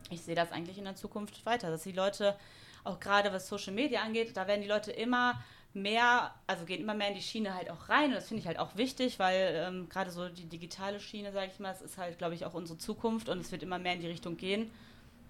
ich 0.09 0.21
sehe 0.21 0.35
das 0.35 0.51
eigentlich 0.51 0.77
in 0.77 0.85
der 0.85 0.95
Zukunft 0.95 1.45
weiter, 1.45 1.69
dass 1.69 1.83
die 1.83 1.91
Leute, 1.91 2.35
auch 2.83 2.99
gerade 2.99 3.33
was 3.33 3.49
Social 3.49 3.73
Media 3.73 4.01
angeht, 4.01 4.37
da 4.37 4.47
werden 4.47 4.61
die 4.61 4.67
Leute 4.67 4.91
immer 4.91 5.43
mehr, 5.73 6.33
also 6.47 6.65
gehen 6.65 6.81
immer 6.81 6.93
mehr 6.93 7.09
in 7.09 7.15
die 7.15 7.21
Schiene 7.21 7.53
halt 7.53 7.69
auch 7.69 7.89
rein. 7.89 8.09
Und 8.09 8.15
das 8.15 8.27
finde 8.27 8.41
ich 8.41 8.47
halt 8.47 8.59
auch 8.59 8.75
wichtig, 8.75 9.19
weil 9.19 9.65
ähm, 9.67 9.89
gerade 9.89 10.09
so 10.11 10.29
die 10.29 10.45
digitale 10.45 10.99
Schiene, 10.99 11.31
sage 11.31 11.51
ich 11.53 11.59
mal, 11.59 11.71
das 11.71 11.81
ist 11.81 11.97
halt, 11.97 12.17
glaube 12.17 12.35
ich, 12.35 12.45
auch 12.45 12.53
unsere 12.53 12.77
Zukunft 12.77 13.29
und 13.29 13.39
es 13.39 13.51
wird 13.51 13.63
immer 13.63 13.79
mehr 13.79 13.93
in 13.93 14.01
die 14.01 14.07
Richtung 14.07 14.37
gehen. 14.37 14.71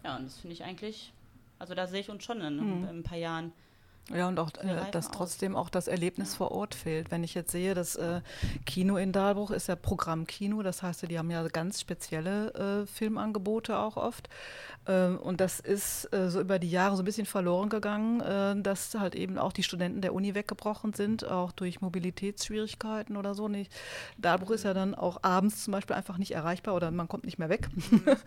Ja, 0.03 0.17
und 0.17 0.25
das 0.25 0.37
finde 0.37 0.53
ich 0.53 0.63
eigentlich, 0.63 1.11
also 1.59 1.73
da 1.73 1.87
sehe 1.87 2.01
ich 2.01 2.09
uns 2.09 2.23
schon 2.23 2.41
in, 2.41 2.55
mhm. 2.57 2.87
in 2.87 2.99
ein 2.99 3.03
paar 3.03 3.17
Jahren. 3.17 3.51
Ja, 4.13 4.27
und 4.27 4.39
auch, 4.39 4.49
äh, 4.59 4.91
dass 4.91 5.11
trotzdem 5.11 5.55
auch 5.55 5.69
das 5.69 5.87
Erlebnis 5.87 6.35
vor 6.35 6.51
Ort 6.51 6.75
fehlt. 6.75 7.11
Wenn 7.11 7.23
ich 7.23 7.33
jetzt 7.33 7.51
sehe, 7.51 7.73
das 7.73 7.95
äh, 7.95 8.21
Kino 8.65 8.97
in 8.97 9.11
Dahlbruch 9.11 9.51
ist 9.51 9.67
ja 9.67 9.75
Programmkino, 9.75 10.63
das 10.63 10.81
heißt, 10.81 11.09
die 11.09 11.17
haben 11.17 11.29
ja 11.29 11.45
ganz 11.47 11.81
spezielle 11.81 12.83
äh, 12.83 12.87
Filmangebote 12.87 13.77
auch 13.77 13.97
oft. 13.97 14.29
Ähm, 14.87 15.17
und 15.17 15.41
das 15.41 15.59
ist 15.59 16.11
äh, 16.13 16.29
so 16.29 16.39
über 16.39 16.59
die 16.59 16.69
Jahre 16.69 16.95
so 16.95 17.01
ein 17.01 17.05
bisschen 17.05 17.25
verloren 17.25 17.69
gegangen, 17.69 18.21
äh, 18.21 18.61
dass 18.61 18.95
halt 18.95 19.15
eben 19.15 19.37
auch 19.37 19.51
die 19.51 19.63
Studenten 19.63 20.01
der 20.01 20.13
Uni 20.13 20.33
weggebrochen 20.33 20.93
sind, 20.93 21.25
auch 21.25 21.51
durch 21.51 21.81
Mobilitätsschwierigkeiten 21.81 23.17
oder 23.17 23.35
so. 23.35 23.47
Nicht. 23.47 23.71
Dahlbruch 24.17 24.51
ist 24.51 24.63
ja 24.63 24.73
dann 24.73 24.95
auch 24.95 25.23
abends 25.23 25.63
zum 25.63 25.73
Beispiel 25.73 25.95
einfach 25.95 26.17
nicht 26.17 26.31
erreichbar 26.31 26.75
oder 26.75 26.91
man 26.91 27.07
kommt 27.07 27.25
nicht 27.25 27.37
mehr 27.37 27.49
weg. 27.49 27.69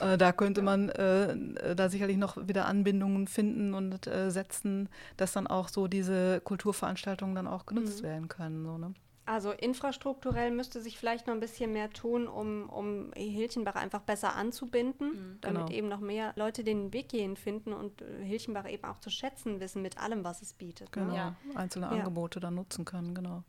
Äh, 0.00 0.18
da 0.18 0.32
könnte 0.32 0.62
man 0.62 0.88
da 0.88 1.88
sicherlich 1.88 2.16
noch 2.16 2.36
wieder 2.48 2.66
Anbindungen 2.66 3.28
finden 3.28 3.74
und 3.74 4.04
setzen, 4.04 4.88
dass 5.16 5.25
dass 5.26 5.32
dann 5.32 5.48
auch 5.48 5.68
so 5.68 5.88
diese 5.88 6.40
Kulturveranstaltungen 6.42 7.34
dann 7.34 7.48
auch 7.48 7.66
genutzt 7.66 8.02
mhm. 8.02 8.06
werden 8.06 8.28
können. 8.28 8.64
So, 8.64 8.78
ne? 8.78 8.94
Also 9.24 9.50
infrastrukturell 9.50 10.52
müsste 10.52 10.80
sich 10.80 10.96
vielleicht 10.98 11.26
noch 11.26 11.34
ein 11.34 11.40
bisschen 11.40 11.72
mehr 11.72 11.90
tun, 11.90 12.28
um, 12.28 12.70
um 12.70 13.12
Hilchenbach 13.16 13.74
einfach 13.74 14.02
besser 14.02 14.36
anzubinden, 14.36 15.08
mhm, 15.08 15.38
damit 15.40 15.66
genau. 15.66 15.76
eben 15.76 15.88
noch 15.88 15.98
mehr 15.98 16.32
Leute 16.36 16.62
den 16.62 16.92
Weg 16.92 17.10
hierhin 17.10 17.36
finden 17.36 17.72
und 17.72 18.02
äh, 18.02 18.24
Hilchenbach 18.24 18.70
eben 18.70 18.84
auch 18.84 19.00
zu 19.00 19.10
schätzen 19.10 19.58
wissen 19.58 19.82
mit 19.82 19.98
allem, 19.98 20.22
was 20.22 20.42
es 20.42 20.52
bietet. 20.52 20.94
Ne? 20.94 21.02
Genau, 21.02 21.12
ne? 21.12 21.16
ja. 21.16 21.36
einzelne 21.56 21.86
ja. 21.86 21.92
Angebote 21.92 22.38
dann 22.38 22.54
nutzen 22.54 22.84
können, 22.84 23.16
genau. 23.16 23.42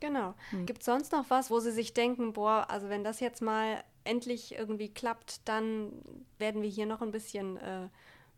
Genau. 0.00 0.32
Mhm. 0.52 0.64
Gibt 0.64 0.80
es 0.80 0.86
sonst 0.86 1.12
noch 1.12 1.28
was, 1.28 1.50
wo 1.50 1.60
Sie 1.60 1.72
sich 1.72 1.92
denken, 1.92 2.32
boah, 2.32 2.68
also 2.70 2.88
wenn 2.88 3.04
das 3.04 3.20
jetzt 3.20 3.42
mal 3.42 3.84
endlich 4.04 4.54
irgendwie 4.54 4.88
klappt, 4.88 5.46
dann 5.46 5.92
werden 6.38 6.62
wir 6.62 6.70
hier 6.70 6.86
noch 6.86 7.02
ein 7.02 7.10
bisschen 7.10 7.58
äh, 7.58 7.88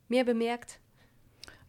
mehr 0.08 0.24
bemerkt? 0.24 0.80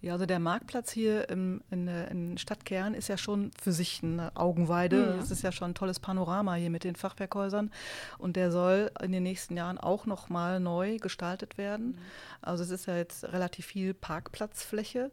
Ja, 0.04 0.12
also 0.12 0.26
der 0.26 0.40
Marktplatz 0.40 0.92
hier 0.92 1.30
im, 1.30 1.62
in, 1.72 1.88
in 1.88 2.38
Stadtkern 2.38 2.94
ist 2.94 3.08
ja 3.08 3.18
schon 3.18 3.52
für 3.58 3.72
sich 3.72 4.04
eine 4.04 4.36
Augenweide. 4.36 5.18
Es 5.22 5.32
ist 5.32 5.44
ja 5.44 5.54
schon 5.54 5.72
ein 5.72 5.76
tolles 5.76 6.02
Panorama 6.02 6.56
hier 6.56 6.70
mit 6.70 6.84
den 6.84 6.98
Fachwerkhäusern 6.98 7.72
und 8.18 8.36
der 8.36 8.52
soll 8.52 8.92
in 9.02 9.14
den 9.14 9.24
nächsten 9.24 9.56
Jahren 9.56 9.78
auch 9.78 10.06
noch 10.06 10.28
mal 10.28 10.60
neu 10.60 10.98
gestaltet 10.98 11.58
werden. 11.58 11.98
Also 12.42 12.66
es 12.66 12.70
ist 12.70 12.86
ja 12.86 12.98
jetzt 12.98 13.24
relativ 13.32 13.66
viel 13.66 13.94
Parkplatzfläche 13.94 15.10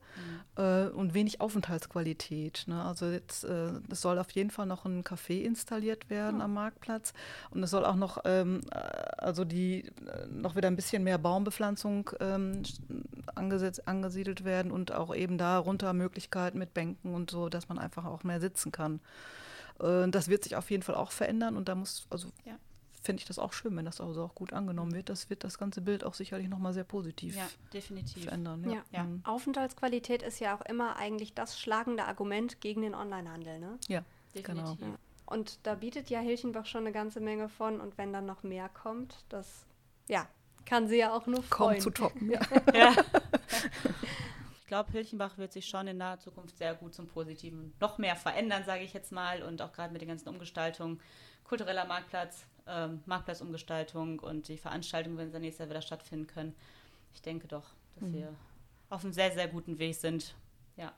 äh, 0.56 0.86
und 0.86 1.14
wenig 1.14 1.40
Aufenthaltsqualität. 1.40 2.64
Ne? 2.66 2.82
Also 2.82 3.10
jetzt, 3.10 3.44
äh, 3.44 3.70
es 3.90 4.00
soll 4.00 4.18
auf 4.18 4.32
jeden 4.32 4.50
Fall 4.50 4.66
noch 4.66 4.86
ein 4.86 5.04
Café 5.04 5.42
installiert 5.42 6.10
werden 6.10 6.40
am 6.40 6.54
Marktplatz 6.54 7.12
und 7.50 7.62
es 7.62 7.70
soll 7.70 7.84
auch 7.84 7.94
noch 7.94 8.22
ähm, 8.24 8.62
äh, 8.72 8.76
also 9.18 9.44
die 9.44 9.84
äh, 9.84 10.26
noch 10.28 10.56
wieder 10.56 10.66
ein 10.66 10.74
bisschen 10.74 11.04
mehr 11.04 11.18
Baumbepflanzung 11.18 12.10
ähm, 12.18 12.64
angesetzt, 13.36 13.86
angesiedelt 13.86 14.44
werden 14.44 14.72
und 14.72 14.79
auch 14.92 15.14
eben 15.14 15.38
darunter 15.38 15.92
Möglichkeiten 15.92 16.58
mit 16.58 16.74
Bänken 16.74 17.14
und 17.14 17.30
so, 17.30 17.48
dass 17.48 17.68
man 17.68 17.78
einfach 17.78 18.04
auch 18.04 18.24
mehr 18.24 18.40
sitzen 18.40 18.72
kann. 18.72 19.00
Äh, 19.80 20.08
das 20.08 20.28
wird 20.28 20.44
sich 20.44 20.56
auf 20.56 20.70
jeden 20.70 20.82
Fall 20.82 20.94
auch 20.94 21.12
verändern 21.12 21.56
und 21.56 21.68
da 21.68 21.74
muss, 21.74 22.06
also 22.10 22.28
Ja. 22.44 22.54
finde 23.02 23.20
ich 23.20 23.26
das 23.26 23.38
auch 23.38 23.52
schön, 23.52 23.76
wenn 23.76 23.84
das 23.84 24.00
also 24.00 24.22
auch 24.24 24.34
gut 24.34 24.52
angenommen 24.52 24.94
wird. 24.94 25.08
Das 25.08 25.30
wird 25.30 25.44
das 25.44 25.58
ganze 25.58 25.80
Bild 25.80 26.04
auch 26.04 26.14
sicherlich 26.14 26.48
nochmal 26.48 26.72
sehr 26.72 26.84
positiv 26.84 27.36
Ja, 27.36 27.48
definitiv. 27.72 28.24
verändern. 28.24 28.68
Ja. 28.70 28.82
Ja. 28.92 29.04
Mhm. 29.04 29.22
Aufenthaltsqualität 29.24 30.22
ist 30.22 30.38
ja 30.40 30.56
auch 30.56 30.62
immer 30.62 30.96
eigentlich 30.96 31.34
das 31.34 31.58
schlagende 31.58 32.04
Argument 32.04 32.60
gegen 32.60 32.82
den 32.82 32.94
Onlinehandel. 32.94 33.58
Ne? 33.60 33.78
ja. 33.88 34.02
Definitiv. 34.34 34.78
Genau. 34.78 34.94
Und 35.26 35.58
da 35.64 35.74
bietet 35.76 36.08
ja 36.10 36.20
Hilchenbach 36.20 36.66
schon 36.66 36.82
eine 36.82 36.92
ganze 36.92 37.20
Menge 37.20 37.48
von. 37.48 37.80
Und 37.80 37.98
wenn 37.98 38.12
dann 38.12 38.26
noch 38.26 38.42
mehr 38.42 38.68
kommt, 38.68 39.24
das 39.28 39.64
ja, 40.08 40.26
kann 40.66 40.86
sie 40.88 40.98
ja 40.98 41.12
auch 41.12 41.26
nur 41.26 41.42
freuen. 41.42 41.74
Kaum 41.76 41.80
zu 41.80 41.90
toppen. 41.90 42.30
Ja. 42.30 42.40
Ja. 42.74 42.94
ich 44.70 44.72
glaube, 44.72 44.92
Hilchenbach 44.92 45.36
wird 45.36 45.52
sich 45.52 45.66
schon 45.66 45.88
in 45.88 45.96
naher 45.96 46.20
Zukunft 46.20 46.56
sehr 46.56 46.76
gut 46.76 46.94
zum 46.94 47.08
Positiven 47.08 47.72
noch 47.80 47.98
mehr 47.98 48.14
verändern, 48.14 48.62
sage 48.64 48.84
ich 48.84 48.92
jetzt 48.92 49.10
mal. 49.10 49.42
Und 49.42 49.60
auch 49.62 49.72
gerade 49.72 49.92
mit 49.92 50.00
den 50.00 50.06
ganzen 50.06 50.28
Umgestaltungen, 50.28 51.00
kultureller 51.42 51.86
Marktplatz, 51.86 52.46
ähm, 52.68 53.02
Marktplatzumgestaltung 53.04 54.20
und 54.20 54.46
die 54.46 54.56
Veranstaltungen, 54.56 55.18
wenn 55.18 55.32
sie 55.32 55.40
nächstes 55.40 55.58
Jahr 55.58 55.70
wieder 55.70 55.82
stattfinden 55.82 56.28
können. 56.28 56.54
Ich 57.12 57.20
denke 57.20 57.48
doch, 57.48 57.64
dass 57.96 58.12
wir 58.12 58.32
auf 58.90 59.02
einem 59.02 59.12
sehr, 59.12 59.32
sehr 59.32 59.48
guten 59.48 59.80
Weg 59.80 59.96
sind. 59.96 60.36
Ja. 60.76 60.92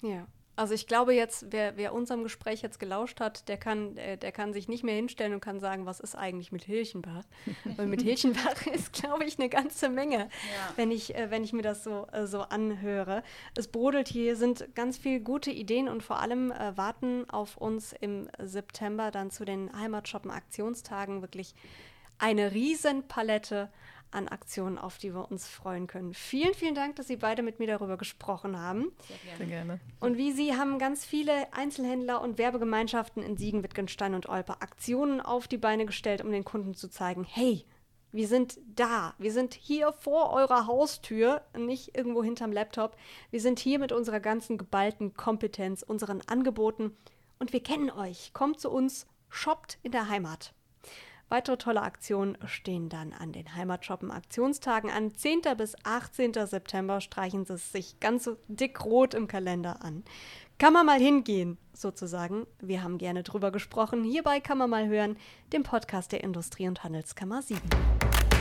Ja. 0.00 0.26
Also 0.58 0.74
ich 0.74 0.88
glaube 0.88 1.14
jetzt, 1.14 1.46
wer, 1.50 1.76
wer 1.76 1.94
unserem 1.94 2.24
Gespräch 2.24 2.62
jetzt 2.62 2.80
gelauscht 2.80 3.20
hat, 3.20 3.48
der 3.48 3.58
kann, 3.58 3.96
äh, 3.96 4.18
der 4.18 4.32
kann 4.32 4.52
sich 4.52 4.66
nicht 4.66 4.82
mehr 4.82 4.96
hinstellen 4.96 5.32
und 5.32 5.40
kann 5.40 5.60
sagen, 5.60 5.86
was 5.86 6.00
ist 6.00 6.16
eigentlich 6.16 6.50
mit 6.50 6.64
Hilchenbach? 6.64 7.22
Weil 7.76 7.86
mit 7.86 8.02
Hilchenbach 8.02 8.66
ist, 8.72 8.92
glaube 8.92 9.24
ich, 9.24 9.38
eine 9.38 9.48
ganze 9.48 9.88
Menge, 9.88 10.28
wenn, 10.74 10.90
ich, 10.90 11.14
äh, 11.14 11.30
wenn 11.30 11.44
ich 11.44 11.52
mir 11.52 11.62
das 11.62 11.84
so, 11.84 12.08
äh, 12.10 12.26
so 12.26 12.40
anhöre. 12.40 13.22
Es 13.56 13.68
brodelt 13.68 14.08
hier, 14.08 14.34
sind 14.34 14.74
ganz 14.74 14.98
viele 14.98 15.20
gute 15.20 15.52
Ideen 15.52 15.88
und 15.88 16.02
vor 16.02 16.18
allem 16.18 16.50
äh, 16.50 16.76
warten 16.76 17.30
auf 17.30 17.56
uns 17.56 17.92
im 17.92 18.28
September 18.40 19.12
dann 19.12 19.30
zu 19.30 19.44
den 19.44 19.70
Heimatshoppen-Aktionstagen 19.78 21.22
wirklich 21.22 21.54
eine 22.18 22.50
Riesenpalette 22.50 23.70
an 24.10 24.28
Aktionen, 24.28 24.78
auf 24.78 24.98
die 24.98 25.14
wir 25.14 25.30
uns 25.30 25.48
freuen 25.48 25.86
können. 25.86 26.14
Vielen, 26.14 26.54
vielen 26.54 26.74
Dank, 26.74 26.96
dass 26.96 27.08
Sie 27.08 27.16
beide 27.16 27.42
mit 27.42 27.58
mir 27.58 27.66
darüber 27.66 27.96
gesprochen 27.96 28.58
haben. 28.58 28.92
Sehr 29.38 29.46
gerne. 29.46 29.80
Und 30.00 30.16
wie 30.16 30.32
Sie 30.32 30.56
haben 30.56 30.78
ganz 30.78 31.04
viele 31.04 31.52
Einzelhändler 31.52 32.20
und 32.20 32.38
Werbegemeinschaften 32.38 33.22
in 33.22 33.36
Siegen, 33.36 33.62
Wittgenstein 33.62 34.14
und 34.14 34.28
Olpe 34.28 34.60
Aktionen 34.60 35.20
auf 35.20 35.48
die 35.48 35.58
Beine 35.58 35.86
gestellt, 35.86 36.22
um 36.22 36.30
den 36.30 36.44
Kunden 36.44 36.74
zu 36.74 36.88
zeigen, 36.88 37.24
hey, 37.24 37.64
wir 38.10 38.26
sind 38.26 38.58
da, 38.74 39.14
wir 39.18 39.32
sind 39.32 39.52
hier 39.52 39.92
vor 39.92 40.32
eurer 40.32 40.66
Haustür, 40.66 41.42
nicht 41.56 41.96
irgendwo 41.96 42.24
hinterm 42.24 42.52
Laptop. 42.52 42.96
Wir 43.30 43.40
sind 43.40 43.58
hier 43.58 43.78
mit 43.78 43.92
unserer 43.92 44.20
ganzen 44.20 44.56
geballten 44.56 45.14
Kompetenz, 45.14 45.82
unseren 45.82 46.22
Angeboten 46.22 46.96
und 47.38 47.52
wir 47.52 47.62
kennen 47.62 47.90
euch. 47.90 48.32
Kommt 48.32 48.60
zu 48.60 48.70
uns, 48.70 49.06
shoppt 49.28 49.78
in 49.82 49.92
der 49.92 50.08
Heimat. 50.08 50.54
Weitere 51.28 51.58
tolle 51.58 51.82
Aktionen 51.82 52.38
stehen 52.46 52.88
dann 52.88 53.12
an 53.12 53.32
den 53.32 53.54
Heimatshoppen-Aktionstagen 53.54 54.90
an. 54.90 55.14
10. 55.14 55.42
bis 55.58 55.76
18. 55.84 56.32
September 56.46 57.02
streichen 57.02 57.44
sie 57.44 57.54
es 57.54 57.70
sich 57.70 58.00
ganz 58.00 58.24
so 58.24 58.38
dick 58.48 58.82
rot 58.84 59.12
im 59.12 59.28
Kalender 59.28 59.82
an. 59.82 60.04
Kann 60.56 60.72
man 60.72 60.86
mal 60.86 60.98
hingehen, 60.98 61.58
sozusagen. 61.72 62.46
Wir 62.60 62.82
haben 62.82 62.98
gerne 62.98 63.22
drüber 63.22 63.52
gesprochen. 63.52 64.04
Hierbei 64.04 64.40
kann 64.40 64.58
man 64.58 64.70
mal 64.70 64.88
hören, 64.88 65.16
dem 65.52 65.62
Podcast 65.62 66.12
der 66.12 66.24
Industrie- 66.24 66.66
und 66.66 66.82
Handelskammer 66.82 67.42
Siegen. 67.42 67.68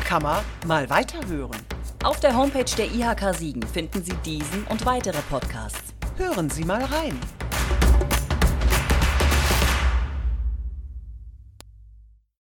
Kann 0.05 0.23
man 0.23 0.43
mal 0.65 0.89
weiterhören. 0.89 1.61
Auf 2.03 2.21
der 2.21 2.35
Homepage 2.35 2.75
der 2.77 2.85
IHK 2.85 3.35
Siegen 3.35 3.63
finden 3.63 4.01
Sie 4.01 4.15
diesen 4.25 4.63
und 4.67 4.85
weitere 4.85 5.21
Podcasts. 5.29 5.93
Hören 6.15 6.49
Sie 6.49 6.63
mal 6.63 6.83
rein. 6.85 7.19